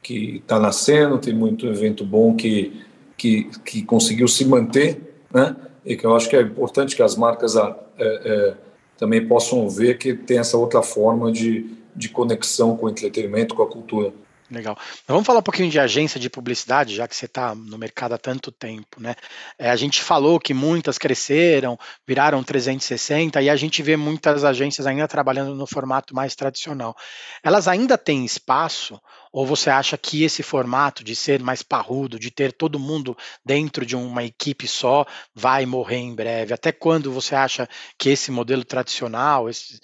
que 0.02 0.36
está 0.36 0.58
nascendo, 0.58 1.18
tem 1.18 1.34
muito 1.34 1.66
evento 1.66 2.06
bom 2.06 2.34
que, 2.34 2.82
que, 3.18 3.44
que 3.62 3.82
conseguiu 3.82 4.26
se 4.26 4.46
manter 4.46 5.09
né? 5.32 5.56
E 5.84 5.96
que 5.96 6.04
eu 6.04 6.14
acho 6.14 6.28
que 6.28 6.36
é 6.36 6.42
importante 6.42 6.94
que 6.94 7.02
as 7.02 7.16
marcas 7.16 7.56
é, 7.56 7.74
é, 7.98 8.54
também 8.98 9.26
possam 9.26 9.68
ver 9.68 9.96
que 9.98 10.14
tem 10.14 10.38
essa 10.38 10.56
outra 10.56 10.82
forma 10.82 11.32
de, 11.32 11.74
de 11.94 12.08
conexão 12.08 12.76
com 12.76 12.86
o 12.86 12.90
entretenimento, 12.90 13.54
com 13.54 13.62
a 13.62 13.66
cultura. 13.66 14.12
Legal. 14.50 14.76
Então, 15.04 15.14
vamos 15.14 15.26
falar 15.26 15.38
um 15.38 15.44
pouquinho 15.44 15.70
de 15.70 15.78
agência 15.78 16.18
de 16.18 16.28
publicidade, 16.28 16.96
já 16.96 17.06
que 17.06 17.14
você 17.14 17.26
está 17.26 17.54
no 17.54 17.78
mercado 17.78 18.14
há 18.14 18.18
tanto 18.18 18.50
tempo, 18.50 19.00
né? 19.00 19.14
É, 19.56 19.70
a 19.70 19.76
gente 19.76 20.02
falou 20.02 20.40
que 20.40 20.52
muitas 20.52 20.98
cresceram, 20.98 21.78
viraram 22.04 22.42
360 22.42 23.40
e 23.40 23.48
a 23.48 23.54
gente 23.54 23.80
vê 23.80 23.96
muitas 23.96 24.44
agências 24.44 24.88
ainda 24.88 25.06
trabalhando 25.06 25.54
no 25.54 25.68
formato 25.68 26.16
mais 26.16 26.34
tradicional. 26.34 26.96
Elas 27.44 27.68
ainda 27.68 27.96
têm 27.96 28.24
espaço 28.24 29.00
ou 29.32 29.46
você 29.46 29.70
acha 29.70 29.96
que 29.96 30.24
esse 30.24 30.42
formato 30.42 31.04
de 31.04 31.14
ser 31.14 31.40
mais 31.40 31.62
parrudo, 31.62 32.18
de 32.18 32.30
ter 32.30 32.52
todo 32.52 32.78
mundo 32.78 33.16
dentro 33.44 33.86
de 33.86 33.94
uma 33.94 34.24
equipe 34.24 34.66
só, 34.66 35.06
vai 35.34 35.64
morrer 35.64 35.98
em 35.98 36.14
breve? 36.14 36.52
Até 36.52 36.72
quando 36.72 37.12
você 37.12 37.34
acha 37.34 37.68
que 37.96 38.10
esse 38.10 38.30
modelo 38.30 38.64
tradicional, 38.64 39.48
esses, 39.48 39.80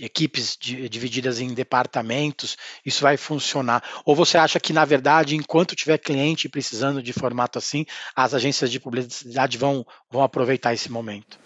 equipes 0.00 0.58
divididas 0.58 1.40
em 1.40 1.54
departamentos, 1.54 2.56
isso 2.84 3.02
vai 3.02 3.16
funcionar? 3.16 3.82
Ou 4.04 4.14
você 4.14 4.36
acha 4.36 4.60
que, 4.60 4.72
na 4.72 4.84
verdade, 4.84 5.36
enquanto 5.36 5.74
tiver 5.74 5.98
cliente 5.98 6.48
precisando 6.48 7.02
de 7.02 7.12
formato 7.12 7.58
assim, 7.58 7.86
as 8.14 8.34
agências 8.34 8.70
de 8.70 8.78
publicidade 8.78 9.56
vão, 9.56 9.86
vão 10.10 10.22
aproveitar 10.22 10.74
esse 10.74 10.90
momento? 10.90 11.38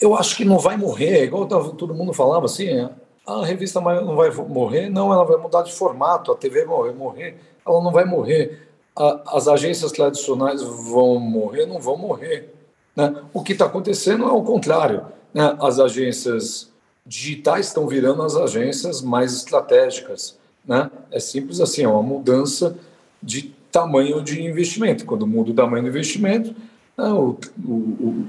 Eu 0.00 0.14
acho 0.14 0.36
que 0.36 0.44
não 0.44 0.58
vai 0.58 0.76
morrer, 0.76 1.24
igual 1.24 1.46
todo 1.46 1.94
mundo 1.94 2.12
falava 2.12 2.46
assim, 2.46 2.88
é, 3.30 3.42
a 3.42 3.46
revista 3.46 3.80
não 3.80 4.16
vai 4.16 4.30
morrer, 4.30 4.88
não, 4.88 5.12
ela 5.12 5.24
vai 5.24 5.36
mudar 5.36 5.62
de 5.62 5.72
formato, 5.72 6.32
a 6.32 6.36
TV 6.36 6.64
vai 6.64 6.92
morrer, 6.92 7.36
ela 7.66 7.82
não 7.82 7.92
vai 7.92 8.04
morrer. 8.04 8.66
As 9.26 9.48
agências 9.48 9.92
tradicionais 9.92 10.62
vão 10.62 11.18
morrer, 11.18 11.66
não 11.66 11.78
vão 11.78 11.96
morrer. 11.96 12.52
Né? 12.94 13.14
O 13.32 13.42
que 13.42 13.52
está 13.52 13.66
acontecendo 13.66 14.24
é 14.24 14.32
o 14.32 14.42
contrário. 14.42 15.06
Né? 15.32 15.56
As 15.60 15.78
agências 15.78 16.70
digitais 17.06 17.68
estão 17.68 17.86
virando 17.86 18.22
as 18.22 18.36
agências 18.36 19.00
mais 19.00 19.32
estratégicas. 19.34 20.36
Né? 20.66 20.90
É 21.10 21.20
simples 21.20 21.60
assim, 21.60 21.84
é 21.84 21.88
uma 21.88 22.02
mudança 22.02 22.76
de 23.22 23.54
tamanho 23.70 24.22
de 24.22 24.42
investimento. 24.42 25.04
Quando 25.06 25.26
muda 25.26 25.50
o 25.50 25.54
tamanho 25.54 25.84
do 25.84 25.88
investimento, 25.88 26.54
né, 26.96 27.10
o, 27.10 27.36
o, 27.64 27.72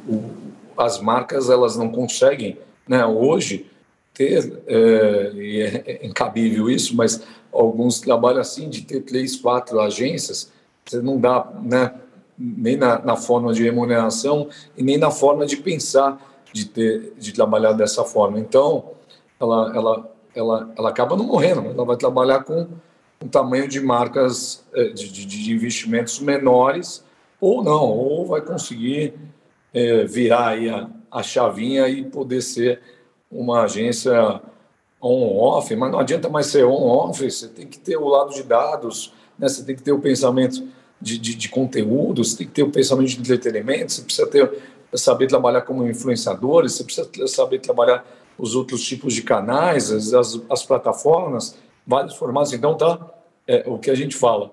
o, 0.07 0.31
as 0.77 0.99
marcas 0.99 1.49
elas 1.49 1.75
não 1.75 1.89
conseguem, 1.89 2.57
né, 2.87 3.05
hoje, 3.05 3.69
ter, 4.13 4.61
é, 4.67 5.31
e 5.33 5.61
é, 5.61 6.05
incabível 6.05 6.69
isso, 6.69 6.95
mas 6.95 7.21
alguns 7.51 7.99
trabalham 7.99 8.41
assim, 8.41 8.69
de 8.69 8.83
ter 8.83 9.01
três, 9.01 9.35
quatro 9.35 9.79
agências, 9.79 10.51
você 10.85 11.01
não 11.01 11.19
dá, 11.19 11.51
né, 11.61 11.93
nem 12.37 12.75
na, 12.75 12.99
na, 12.99 13.15
forma 13.15 13.53
de 13.53 13.63
remuneração 13.63 14.49
e 14.75 14.83
nem 14.83 14.97
na 14.97 15.11
forma 15.11 15.45
de 15.45 15.57
pensar 15.57 16.19
de 16.51 16.65
ter 16.65 17.13
de 17.17 17.31
trabalhar 17.33 17.73
dessa 17.73 18.03
forma. 18.03 18.39
Então, 18.39 18.91
ela 19.39 19.71
ela 19.75 20.11
ela, 20.33 20.73
ela 20.77 20.89
acaba 20.89 21.15
não 21.15 21.25
morrendo, 21.25 21.69
ela 21.69 21.85
vai 21.85 21.97
trabalhar 21.97 22.43
com 22.43 22.67
um 23.23 23.27
tamanho 23.27 23.67
de 23.67 23.79
marcas 23.79 24.65
é, 24.73 24.85
de, 24.89 25.11
de, 25.11 25.25
de 25.25 25.53
investimentos 25.53 26.19
menores 26.19 27.03
ou 27.39 27.63
não, 27.63 27.89
ou 27.89 28.25
vai 28.25 28.41
conseguir 28.41 29.13
é, 29.73 30.05
virar 30.05 30.49
aí 30.49 30.69
a, 30.69 30.89
a 31.11 31.21
chavinha 31.21 31.87
e 31.87 32.03
poder 32.03 32.41
ser 32.41 32.81
uma 33.31 33.63
agência 33.63 34.41
on-off, 35.01 35.75
mas 35.75 35.91
não 35.91 35.99
adianta 35.99 36.29
mais 36.29 36.47
ser 36.47 36.65
on-off, 36.65 37.29
você 37.29 37.47
tem 37.47 37.65
que 37.65 37.79
ter 37.79 37.97
o 37.97 38.07
lado 38.07 38.33
de 38.33 38.43
dados, 38.43 39.13
né? 39.37 39.47
você 39.47 39.63
tem 39.63 39.75
que 39.75 39.81
ter 39.81 39.91
o 39.91 39.99
pensamento 39.99 40.67
de, 41.01 41.17
de, 41.17 41.33
de 41.33 41.49
conteúdo, 41.49 42.23
você 42.23 42.37
tem 42.37 42.47
que 42.47 42.53
ter 42.53 42.63
o 42.63 42.69
pensamento 42.69 43.07
de 43.07 43.19
entretenimento, 43.19 43.91
você 43.91 44.01
precisa 44.03 44.27
ter, 44.27 44.61
saber 44.93 45.27
trabalhar 45.27 45.61
como 45.61 45.87
influenciador, 45.87 46.63
você 46.63 46.83
precisa 46.83 47.09
saber 47.27 47.59
trabalhar 47.59 48.05
os 48.37 48.55
outros 48.55 48.83
tipos 48.83 49.13
de 49.13 49.23
canais, 49.23 49.91
as, 49.91 50.13
as, 50.13 50.39
as 50.49 50.63
plataformas, 50.63 51.57
vários 51.85 52.15
formatos. 52.15 52.53
Então, 52.53 52.75
tá 52.75 52.99
é, 53.47 53.63
o 53.67 53.77
que 53.77 53.89
a 53.89 53.95
gente 53.95 54.15
fala 54.15 54.51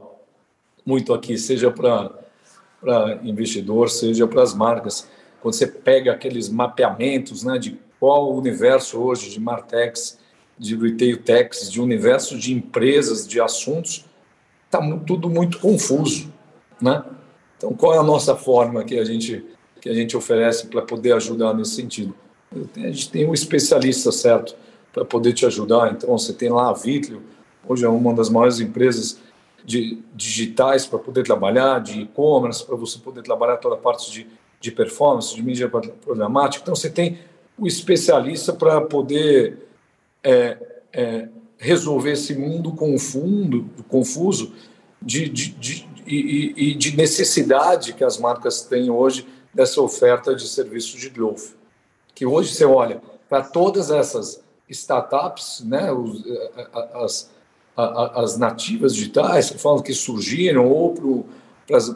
muito 0.84 1.12
aqui, 1.12 1.36
seja 1.36 1.70
para 1.70 2.10
investidor, 3.22 3.90
seja 3.90 4.26
para 4.26 4.42
as 4.42 4.54
marcas, 4.54 5.06
quando 5.40 5.54
você 5.54 5.66
pega 5.66 6.12
aqueles 6.12 6.48
mapeamentos 6.48 7.44
né, 7.44 7.58
de 7.58 7.78
qual 7.98 8.32
o 8.32 8.36
universo 8.36 8.98
hoje 9.00 9.30
de 9.30 9.40
Martex, 9.40 10.18
de 10.58 10.76
Retail 10.76 11.20
de 11.70 11.80
universo 11.80 12.38
de 12.38 12.52
empresas, 12.52 13.26
de 13.26 13.40
assuntos, 13.40 14.04
está 14.66 14.80
tudo 15.06 15.30
muito 15.30 15.58
confuso, 15.58 16.32
né? 16.80 17.04
Então, 17.56 17.72
qual 17.72 17.94
é 17.94 17.98
a 17.98 18.02
nossa 18.02 18.36
forma 18.36 18.84
que 18.84 18.98
a 18.98 19.04
gente 19.04 19.44
que 19.80 19.88
a 19.88 19.94
gente 19.94 20.16
oferece 20.16 20.66
para 20.66 20.82
poder 20.82 21.12
ajudar 21.12 21.54
nesse 21.54 21.76
sentido? 21.76 22.14
A 22.76 22.80
gente 22.80 23.10
tem 23.10 23.26
um 23.26 23.34
especialista 23.34 24.10
certo 24.10 24.56
para 24.92 25.04
poder 25.04 25.32
te 25.32 25.46
ajudar. 25.46 25.92
Então, 25.92 26.16
você 26.18 26.32
tem 26.32 26.48
lá 26.48 26.70
a 26.70 26.72
Vitlio, 26.72 27.22
hoje 27.66 27.84
é 27.84 27.88
uma 27.88 28.12
das 28.12 28.28
maiores 28.28 28.58
empresas 28.58 29.20
de 29.64 30.02
digitais 30.14 30.86
para 30.86 30.98
poder 30.98 31.22
trabalhar, 31.22 31.80
de 31.80 32.00
e-commerce, 32.00 32.64
para 32.64 32.74
você 32.74 32.98
poder 32.98 33.22
trabalhar 33.22 33.58
toda 33.58 33.74
a 33.74 33.78
parte 33.78 34.10
de, 34.10 34.26
de 34.60 34.72
performance, 34.72 35.34
de 35.34 35.42
mídia 35.42 35.68
programática. 35.68 36.62
Então, 36.62 36.74
você 36.74 36.90
tem 36.90 37.18
o 37.58 37.66
especialista 37.66 38.52
para 38.52 38.80
poder 38.80 39.66
é, 40.22 40.58
é, 40.92 41.28
resolver 41.58 42.12
esse 42.12 42.34
mundo 42.34 42.72
confundo, 42.72 43.68
confuso 43.88 44.52
de, 45.02 45.28
de, 45.28 45.50
de, 45.50 45.88
e, 46.06 46.70
e 46.70 46.74
de 46.74 46.96
necessidade 46.96 47.92
que 47.92 48.04
as 48.04 48.18
marcas 48.18 48.62
têm 48.62 48.90
hoje 48.90 49.26
dessa 49.52 49.80
oferta 49.80 50.34
de 50.34 50.46
serviços 50.46 51.00
de 51.00 51.10
growth. 51.10 51.54
Que 52.14 52.24
hoje 52.24 52.54
você 52.54 52.64
olha 52.64 53.02
para 53.28 53.42
todas 53.42 53.90
essas 53.90 54.42
startups, 54.68 55.62
né, 55.64 55.90
os, 55.92 56.24
as, 56.94 57.30
as 57.76 58.38
nativas 58.38 58.94
digitais, 58.94 59.50
que 59.50 59.58
falam 59.58 59.82
que 59.82 59.94
surgiram, 59.94 60.68
ou 60.68 61.26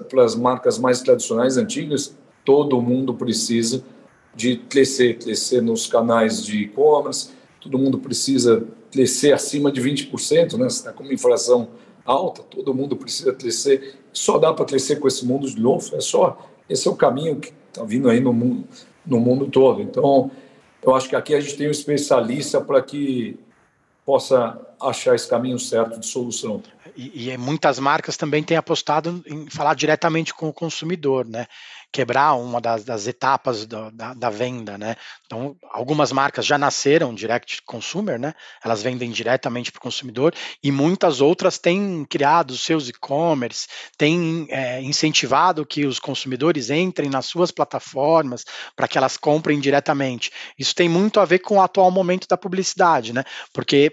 para 0.09 0.25
as 0.25 0.35
marcas 0.35 0.79
mais 0.79 1.01
tradicionais, 1.01 1.57
antigas, 1.57 2.15
todo 2.45 2.81
mundo 2.83 3.15
precisa 3.15 3.83
de 4.35 4.57
crescer, 4.57 5.19
crescer 5.19 5.61
nos 5.61 5.87
canais 5.87 6.45
de 6.45 6.63
e-commerce, 6.63 7.31
todo 7.61 7.79
mundo 7.79 7.99
precisa 7.99 8.67
crescer 8.91 9.33
acima 9.33 9.71
de 9.71 9.81
20%, 9.81 10.59
né? 10.59 10.67
Está 10.67 10.93
com 10.93 11.03
uma 11.03 11.13
inflação 11.13 11.69
alta, 12.05 12.43
todo 12.43 12.75
mundo 12.75 12.97
precisa 12.97 13.33
crescer. 13.33 13.97
Só 14.13 14.39
dá 14.39 14.53
para 14.53 14.65
crescer 14.65 14.97
com 14.97 15.09
esse 15.09 15.25
mundo 15.25 15.49
de 15.49 15.61
novo, 15.61 15.95
é 15.97 16.01
só 16.01 16.51
esse 16.69 16.89
é 16.89 16.91
o 16.91 16.97
caminho 16.97 17.37
que 17.37 17.53
está 17.69 17.85
vindo 17.85 18.09
aí 18.09 18.21
no 18.21 18.33
mundo, 18.33 18.67
no 19.07 19.21
mundo 19.21 19.47
todo. 19.47 19.83
Então, 19.83 20.31
eu 20.83 20.95
acho 20.95 21.09
que 21.09 21.17
aqui 21.17 21.35
a 21.35 21.41
gente 21.41 21.57
tem 21.57 21.69
um 21.69 21.71
especialista 21.73 22.61
para 22.61 22.83
que 22.83 23.39
possa 24.05 24.59
achar 24.81 25.15
esse 25.15 25.29
caminho 25.29 25.59
certo 25.59 26.01
de 26.01 26.07
solução. 26.07 26.63
E, 26.97 27.31
e, 27.31 27.39
muitas 27.39 27.79
marcas 27.79 28.17
também 28.17 28.43
têm 28.43 28.57
apostado 28.57 29.23
em 29.27 29.49
falar 29.49 29.75
diretamente 29.75 30.35
com 30.35 30.49
o 30.49 30.53
consumidor, 30.53 31.27
né? 31.27 31.47
Quebrar 31.93 32.35
uma 32.35 32.61
das, 32.61 32.85
das 32.85 33.07
etapas 33.07 33.67
do, 33.67 33.91
da, 33.91 34.15
da, 34.15 34.31
venda, 34.31 34.79
né? 34.79 34.97
Então, 35.27 35.55
algumas 35.71 36.11
marcas 36.11 36.47
já 36.47 36.57
nasceram 36.57 37.15
direct 37.15 37.61
consumer, 37.67 38.19
né? 38.19 38.35
Elas 38.65 38.83
vendem 38.83 39.11
diretamente 39.11 39.71
para 39.71 39.79
o 39.79 39.83
consumidor 39.83 40.35
e 40.63 40.73
muitas 40.73 41.21
outras 41.21 41.59
têm 41.59 42.07
criado 42.09 42.57
seus 42.57 42.89
e-commerce, 42.89 43.69
têm 43.99 44.47
é, 44.49 44.81
incentivado 44.81 45.67
que 45.67 45.85
os 45.85 45.99
consumidores 45.99 46.71
entrem 46.71 47.11
nas 47.11 47.27
suas 47.27 47.51
plataformas 47.51 48.45
para 48.75 48.89
que 48.89 48.97
elas 48.97 49.19
comprem 49.19 49.61
diretamente. 49.61 50.33
Isso 50.59 50.75
tem 50.75 50.89
muito 50.89 51.21
a 51.21 51.25
ver 51.27 51.41
com 51.41 51.57
o 51.57 51.63
atual 51.63 51.91
momento 51.91 52.27
da 52.27 52.39
publicidade, 52.39 53.13
né? 53.13 53.23
Porque 53.53 53.93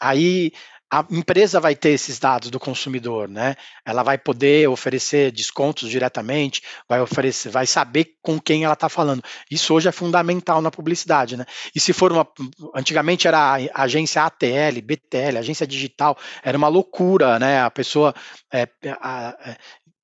aí 0.00 0.52
a 0.92 1.06
empresa 1.08 1.60
vai 1.60 1.76
ter 1.76 1.90
esses 1.90 2.18
dados 2.18 2.50
do 2.50 2.58
consumidor, 2.58 3.28
né? 3.28 3.54
Ela 3.84 4.02
vai 4.02 4.18
poder 4.18 4.68
oferecer 4.68 5.30
descontos 5.30 5.88
diretamente, 5.88 6.62
vai 6.88 7.00
oferecer, 7.00 7.48
vai 7.48 7.64
saber 7.64 8.16
com 8.20 8.40
quem 8.40 8.64
ela 8.64 8.74
está 8.74 8.88
falando. 8.88 9.22
Isso 9.48 9.72
hoje 9.72 9.88
é 9.88 9.92
fundamental 9.92 10.60
na 10.60 10.70
publicidade, 10.70 11.36
né? 11.36 11.46
E 11.72 11.78
se 11.78 11.92
for 11.92 12.10
uma, 12.10 12.26
antigamente 12.74 13.28
era 13.28 13.56
agência 13.72 14.24
ATL, 14.24 14.82
BTL, 14.82 15.38
agência 15.38 15.66
digital, 15.66 16.18
era 16.42 16.58
uma 16.58 16.68
loucura, 16.68 17.38
né? 17.38 17.62
A 17.62 17.70
pessoa 17.70 18.12
é, 18.52 18.68
a, 19.00 19.28
a, 19.28 19.56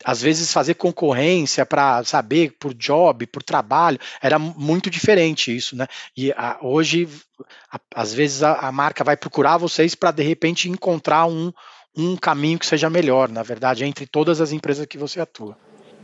às 0.05 0.21
vezes 0.21 0.53
fazer 0.53 0.75
concorrência 0.75 1.65
para 1.65 2.05
saber 2.05 2.53
por 2.59 2.75
job, 2.75 3.27
por 3.27 3.43
trabalho, 3.43 3.99
era 4.21 4.39
muito 4.39 4.91
diferente 4.91 5.55
isso, 5.55 5.77
né? 5.77 5.87
E 6.17 6.33
a, 6.33 6.59
hoje, 6.61 7.09
a, 7.71 7.81
às 7.95 8.13
vezes 8.13 8.43
a, 8.43 8.55
a, 8.55 8.73
marca 8.73 9.03
vai 9.03 9.17
procurar 9.17 9.57
vocês 9.57 9.95
para 9.95 10.11
de 10.11 10.23
repente 10.23 10.69
encontrar 10.69 11.27
um, 11.27 11.53
um 11.97 12.17
caminho 12.17 12.59
que 12.59 12.67
seja 12.67 12.91
melhor, 12.91 13.29
na 13.29 13.43
verdade, 13.43 13.85
entre 13.85 14.07
todas 14.07 14.41
as 14.41 14.53
empresas 14.53 14.87
que 14.87 14.99
você 14.99 15.21
atua. 15.21 15.57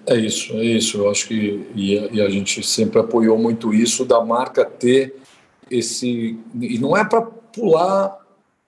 É 0.06 0.16
isso, 0.16 0.52
é 0.54 0.64
isso. 0.64 0.98
Eu 0.98 1.10
acho 1.10 1.28
que 1.28 1.66
e 1.74 1.98
a, 1.98 2.06
e 2.10 2.20
a 2.20 2.28
gente 2.28 2.66
sempre 2.66 2.98
apoiou 2.98 3.38
muito 3.38 3.72
isso 3.72 4.04
da 4.04 4.24
marca 4.24 4.64
ter 4.64 5.14
esse 5.70 6.38
e 6.60 6.78
não 6.78 6.96
é 6.96 7.04
para 7.04 7.22
pular 7.22 8.18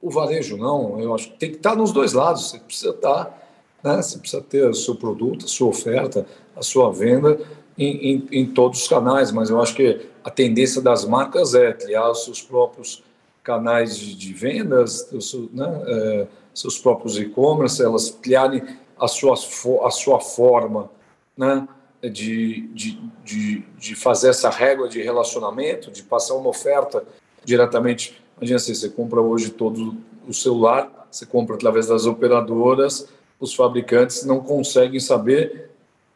o 0.00 0.10
varejo, 0.10 0.56
não. 0.56 1.00
Eu 1.00 1.14
acho 1.14 1.30
que 1.30 1.38
tem 1.38 1.50
que 1.50 1.56
estar 1.56 1.74
nos 1.74 1.92
dois 1.92 2.12
lados. 2.12 2.50
Você 2.50 2.58
precisa 2.58 2.90
estar 2.90 3.43
né? 3.84 4.00
Você 4.00 4.18
precisa 4.18 4.42
ter 4.42 4.66
o 4.66 4.74
seu 4.74 4.94
produto, 4.94 5.44
a 5.44 5.48
sua 5.48 5.68
oferta, 5.68 6.26
a 6.56 6.62
sua 6.62 6.90
venda 6.90 7.38
em, 7.76 8.14
em, 8.14 8.28
em 8.32 8.46
todos 8.46 8.82
os 8.82 8.88
canais, 8.88 9.30
mas 9.30 9.50
eu 9.50 9.60
acho 9.60 9.74
que 9.74 10.08
a 10.24 10.30
tendência 10.30 10.80
das 10.80 11.04
marcas 11.04 11.54
é 11.54 11.72
criar 11.72 12.10
os 12.10 12.24
seus 12.24 12.40
próprios 12.40 13.04
canais 13.42 13.98
de, 13.98 14.14
de 14.14 14.32
vendas, 14.32 15.10
né? 15.52 15.82
é, 15.86 16.26
seus 16.54 16.78
próprios 16.78 17.18
e-commerce, 17.18 17.82
elas 17.82 18.10
criarem 18.10 18.62
a 18.98 19.06
sua, 19.06 19.34
a 19.34 19.90
sua 19.90 20.20
forma 20.20 20.88
né? 21.36 21.68
de, 22.00 22.68
de, 22.68 22.98
de, 23.22 23.64
de 23.76 23.94
fazer 23.94 24.28
essa 24.28 24.48
régua 24.48 24.88
de 24.88 25.02
relacionamento, 25.02 25.90
de 25.90 26.02
passar 26.02 26.34
uma 26.34 26.48
oferta 26.48 27.04
diretamente. 27.44 28.18
Imagina 28.38 28.56
assim, 28.56 28.72
você 28.72 28.88
compra 28.88 29.20
hoje 29.20 29.50
todo 29.50 29.96
o 30.26 30.32
celular, 30.32 31.06
você 31.10 31.26
compra 31.26 31.56
através 31.56 31.88
das 31.88 32.06
operadoras, 32.06 33.08
os 33.40 33.54
fabricantes 33.54 34.24
não 34.24 34.40
conseguem 34.40 35.00
saber 35.00 35.70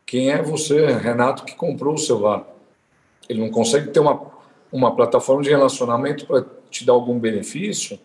quem 0.06 0.30
é 0.30 0.42
você, 0.42 0.86
Renato, 0.86 1.44
que 1.44 1.54
comprou 1.54 1.94
o 1.94 1.98
celular. 1.98 2.46
Ele 3.28 3.40
não 3.40 3.50
consegue 3.50 3.90
ter 3.90 4.00
uma, 4.00 4.20
uma 4.72 4.94
plataforma 4.94 5.42
de 5.42 5.50
relacionamento 5.50 6.26
para 6.26 6.44
te 6.70 6.86
dar 6.86 6.94
algum 6.94 7.18
benefício, 7.18 7.98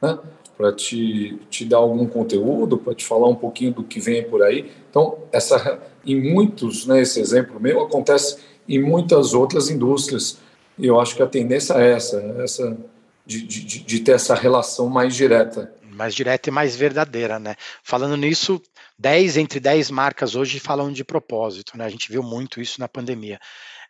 né? 0.00 0.18
para 0.56 0.72
te, 0.72 1.38
te 1.48 1.64
dar 1.64 1.78
algum 1.78 2.06
conteúdo, 2.06 2.76
para 2.76 2.94
te 2.94 3.04
falar 3.04 3.28
um 3.28 3.34
pouquinho 3.34 3.72
do 3.72 3.82
que 3.82 3.98
vem 3.98 4.22
por 4.22 4.42
aí. 4.42 4.70
Então, 4.90 5.18
essa, 5.32 5.80
em 6.04 6.20
muitos, 6.32 6.86
né, 6.86 7.00
esse 7.00 7.18
exemplo 7.20 7.58
meu 7.58 7.80
acontece 7.80 8.38
em 8.68 8.78
muitas 8.78 9.32
outras 9.32 9.70
indústrias. 9.70 10.38
E 10.78 10.86
eu 10.86 11.00
acho 11.00 11.16
que 11.16 11.22
a 11.22 11.26
tendência 11.26 11.74
é 11.74 11.92
essa, 11.92 12.20
essa 12.42 12.76
de, 13.24 13.42
de, 13.42 13.80
de 13.80 14.00
ter 14.00 14.12
essa 14.12 14.34
relação 14.34 14.88
mais 14.88 15.14
direta 15.14 15.72
mais 16.00 16.14
direta 16.14 16.48
e 16.48 16.52
mais 16.52 16.74
verdadeira, 16.74 17.38
né? 17.38 17.56
Falando 17.82 18.16
nisso, 18.16 18.60
10 18.98 19.36
entre 19.36 19.60
10 19.60 19.90
marcas 19.90 20.34
hoje 20.34 20.58
falam 20.58 20.90
de 20.90 21.04
propósito, 21.04 21.76
né? 21.76 21.84
A 21.84 21.90
gente 21.90 22.10
viu 22.10 22.22
muito 22.22 22.58
isso 22.58 22.80
na 22.80 22.88
pandemia. 22.88 23.38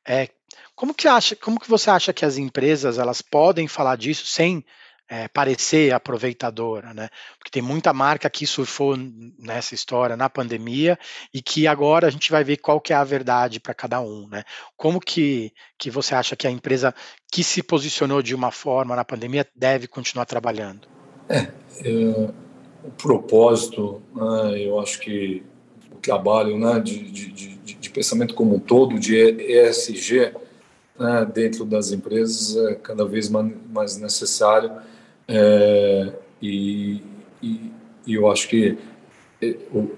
É, 0.04 0.28
como 0.74 0.92
que 0.92 1.06
acha, 1.06 1.36
como 1.36 1.60
que 1.60 1.68
você 1.68 1.88
acha 1.88 2.12
que 2.12 2.24
as 2.24 2.36
empresas 2.36 2.98
elas 2.98 3.22
podem 3.22 3.68
falar 3.68 3.96
disso 3.96 4.26
sem 4.26 4.64
é, 5.08 5.28
parecer 5.28 5.94
aproveitadora, 5.94 6.92
né? 6.92 7.08
Porque 7.38 7.50
tem 7.50 7.62
muita 7.62 7.92
marca 7.92 8.28
que 8.28 8.44
surfou 8.44 8.96
nessa 9.38 9.72
história 9.72 10.16
na 10.16 10.28
pandemia 10.28 10.98
e 11.32 11.40
que 11.40 11.68
agora 11.68 12.08
a 12.08 12.10
gente 12.10 12.28
vai 12.32 12.42
ver 12.42 12.56
qual 12.56 12.80
que 12.80 12.92
é 12.92 12.96
a 12.96 13.04
verdade 13.04 13.60
para 13.60 13.72
cada 13.72 14.00
um, 14.00 14.26
né? 14.26 14.42
Como 14.76 14.98
que, 14.98 15.52
que 15.78 15.90
você 15.90 16.16
acha 16.16 16.34
que 16.34 16.46
a 16.48 16.50
empresa 16.50 16.92
que 17.30 17.44
se 17.44 17.62
posicionou 17.62 18.20
de 18.20 18.34
uma 18.34 18.50
forma 18.50 18.96
na 18.96 19.04
pandemia 19.04 19.46
deve 19.54 19.86
continuar 19.86 20.26
trabalhando? 20.26 20.99
É, 21.30 21.46
é, 21.84 22.30
o 22.82 22.90
propósito, 22.90 24.02
né, 24.12 24.66
eu 24.66 24.80
acho 24.80 24.98
que 24.98 25.44
o 25.92 25.96
trabalho 25.96 26.58
né, 26.58 26.80
de, 26.80 27.04
de, 27.04 27.30
de, 27.30 27.74
de, 27.76 27.90
pensamento 27.90 28.34
como 28.34 28.56
um 28.56 28.58
todo, 28.58 28.98
de 28.98 29.16
ESG, 29.16 30.32
né, 30.98 31.24
dentro 31.32 31.64
das 31.64 31.92
empresas 31.92 32.56
é 32.56 32.74
cada 32.74 33.04
vez 33.04 33.30
mais 33.30 33.96
necessário 33.96 34.72
é, 35.28 36.12
e, 36.42 37.00
e, 37.40 37.70
e, 38.04 38.14
eu 38.14 38.28
acho 38.28 38.48
que 38.48 38.76
é, 39.40 39.56
o, 39.72 39.90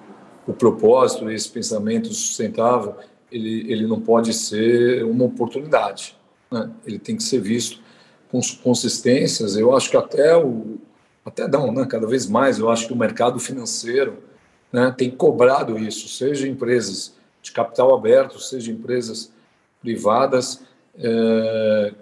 o 0.46 0.52
propósito, 0.52 1.30
esse 1.30 1.48
pensamento 1.48 2.12
sustentável, 2.12 2.96
ele, 3.30 3.72
ele 3.72 3.86
não 3.86 3.98
pode 3.98 4.34
ser 4.34 5.02
uma 5.04 5.24
oportunidade, 5.24 6.14
né? 6.50 6.70
ele 6.84 6.98
tem 6.98 7.16
que 7.16 7.22
ser 7.22 7.40
visto 7.40 7.80
com 8.30 8.40
consistências. 8.62 9.56
Eu 9.56 9.74
acho 9.74 9.90
que 9.90 9.96
até 9.96 10.36
o, 10.36 10.78
até 11.24 11.46
não, 11.46 11.72
né? 11.72 11.86
cada 11.86 12.06
vez 12.06 12.26
mais, 12.26 12.58
eu 12.58 12.70
acho 12.70 12.86
que 12.86 12.92
o 12.92 12.96
mercado 12.96 13.38
financeiro 13.38 14.18
né, 14.72 14.92
tem 14.96 15.10
cobrado 15.10 15.78
isso, 15.78 16.08
seja 16.08 16.48
empresas 16.48 17.14
de 17.40 17.52
capital 17.52 17.94
aberto, 17.94 18.40
seja 18.40 18.72
empresas 18.72 19.30
privadas, 19.80 20.62
é, 20.96 21.92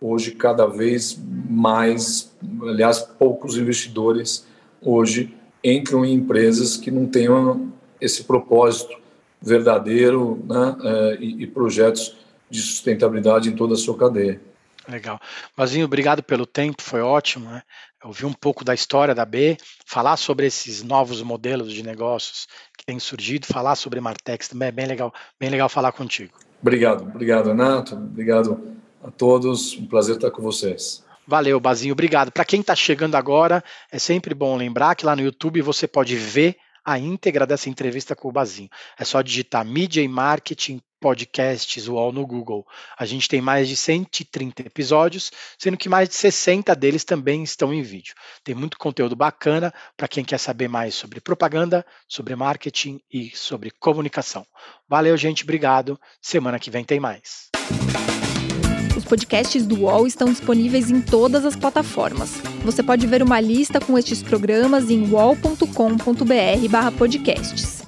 hoje 0.00 0.32
cada 0.32 0.66
vez 0.66 1.18
mais, 1.48 2.32
aliás, 2.62 3.00
poucos 3.00 3.56
investidores 3.56 4.46
hoje 4.80 5.34
entram 5.62 6.04
em 6.04 6.14
empresas 6.14 6.76
que 6.76 6.90
não 6.90 7.06
tenham 7.06 7.72
esse 8.00 8.24
propósito 8.24 8.96
verdadeiro 9.40 10.42
né, 10.46 10.76
é, 10.82 11.16
e, 11.20 11.42
e 11.42 11.46
projetos 11.46 12.16
de 12.50 12.60
sustentabilidade 12.60 13.48
em 13.48 13.56
toda 13.56 13.74
a 13.74 13.76
sua 13.76 13.96
cadeia. 13.96 14.40
Legal. 14.88 15.20
Mazinho, 15.54 15.84
obrigado 15.84 16.22
pelo 16.22 16.46
tempo, 16.46 16.82
foi 16.82 17.02
ótimo, 17.02 17.50
né? 17.50 17.62
Ouvir 18.04 18.26
um 18.26 18.32
pouco 18.32 18.64
da 18.64 18.74
história 18.74 19.14
da 19.14 19.24
B, 19.24 19.56
falar 19.84 20.16
sobre 20.16 20.46
esses 20.46 20.82
novos 20.82 21.20
modelos 21.20 21.72
de 21.72 21.82
negócios 21.82 22.46
que 22.76 22.84
têm 22.84 22.98
surgido, 23.00 23.46
falar 23.46 23.74
sobre 23.74 24.00
Martex 24.00 24.48
também 24.48 24.68
é 24.68 24.72
bem 24.72 24.86
legal, 24.86 25.12
bem 25.38 25.50
legal 25.50 25.68
falar 25.68 25.90
contigo. 25.90 26.38
Obrigado, 26.62 27.02
obrigado, 27.02 27.48
Renato, 27.48 27.94
obrigado 27.94 28.78
a 29.02 29.10
todos, 29.10 29.76
um 29.76 29.86
prazer 29.86 30.16
estar 30.16 30.30
com 30.30 30.42
vocês. 30.42 31.04
Valeu, 31.26 31.60
Bazinho, 31.60 31.92
obrigado. 31.92 32.32
Para 32.32 32.44
quem 32.44 32.60
está 32.60 32.74
chegando 32.74 33.14
agora, 33.14 33.62
é 33.92 33.98
sempre 33.98 34.34
bom 34.34 34.56
lembrar 34.56 34.94
que 34.94 35.04
lá 35.04 35.14
no 35.14 35.22
YouTube 35.22 35.60
você 35.60 35.86
pode 35.86 36.16
ver 36.16 36.56
a 36.84 36.98
íntegra 36.98 37.46
dessa 37.46 37.68
entrevista 37.68 38.16
com 38.16 38.28
o 38.28 38.32
Bazinho. 38.32 38.70
É 38.98 39.04
só 39.04 39.20
digitar 39.20 39.64
Media 39.64 40.02
e 40.02 40.08
Marketing 40.08 40.80
podcasts 41.00 41.88
UOL 41.88 42.12
no 42.12 42.26
Google. 42.26 42.66
A 42.98 43.06
gente 43.06 43.28
tem 43.28 43.40
mais 43.40 43.68
de 43.68 43.76
130 43.76 44.62
episódios, 44.62 45.30
sendo 45.58 45.76
que 45.76 45.88
mais 45.88 46.08
de 46.08 46.14
60 46.14 46.74
deles 46.74 47.04
também 47.04 47.42
estão 47.42 47.72
em 47.72 47.82
vídeo. 47.82 48.14
Tem 48.44 48.54
muito 48.54 48.78
conteúdo 48.78 49.16
bacana 49.16 49.72
para 49.96 50.08
quem 50.08 50.24
quer 50.24 50.38
saber 50.38 50.68
mais 50.68 50.94
sobre 50.94 51.20
propaganda, 51.20 51.84
sobre 52.06 52.36
marketing 52.36 53.00
e 53.12 53.30
sobre 53.34 53.70
comunicação. 53.70 54.46
Valeu, 54.88 55.16
gente, 55.16 55.42
obrigado. 55.42 55.98
Semana 56.20 56.58
que 56.58 56.70
vem 56.70 56.84
tem 56.84 57.00
mais. 57.00 57.48
Os 58.96 59.04
podcasts 59.04 59.64
do 59.64 59.82
UOL 59.82 60.08
estão 60.08 60.28
disponíveis 60.28 60.90
em 60.90 61.00
todas 61.00 61.44
as 61.44 61.54
plataformas. 61.54 62.40
Você 62.64 62.82
pode 62.82 63.06
ver 63.06 63.22
uma 63.22 63.40
lista 63.40 63.78
com 63.80 63.96
estes 63.96 64.20
programas 64.22 64.90
em 64.90 65.08
wall.com.br/podcasts. 65.08 67.87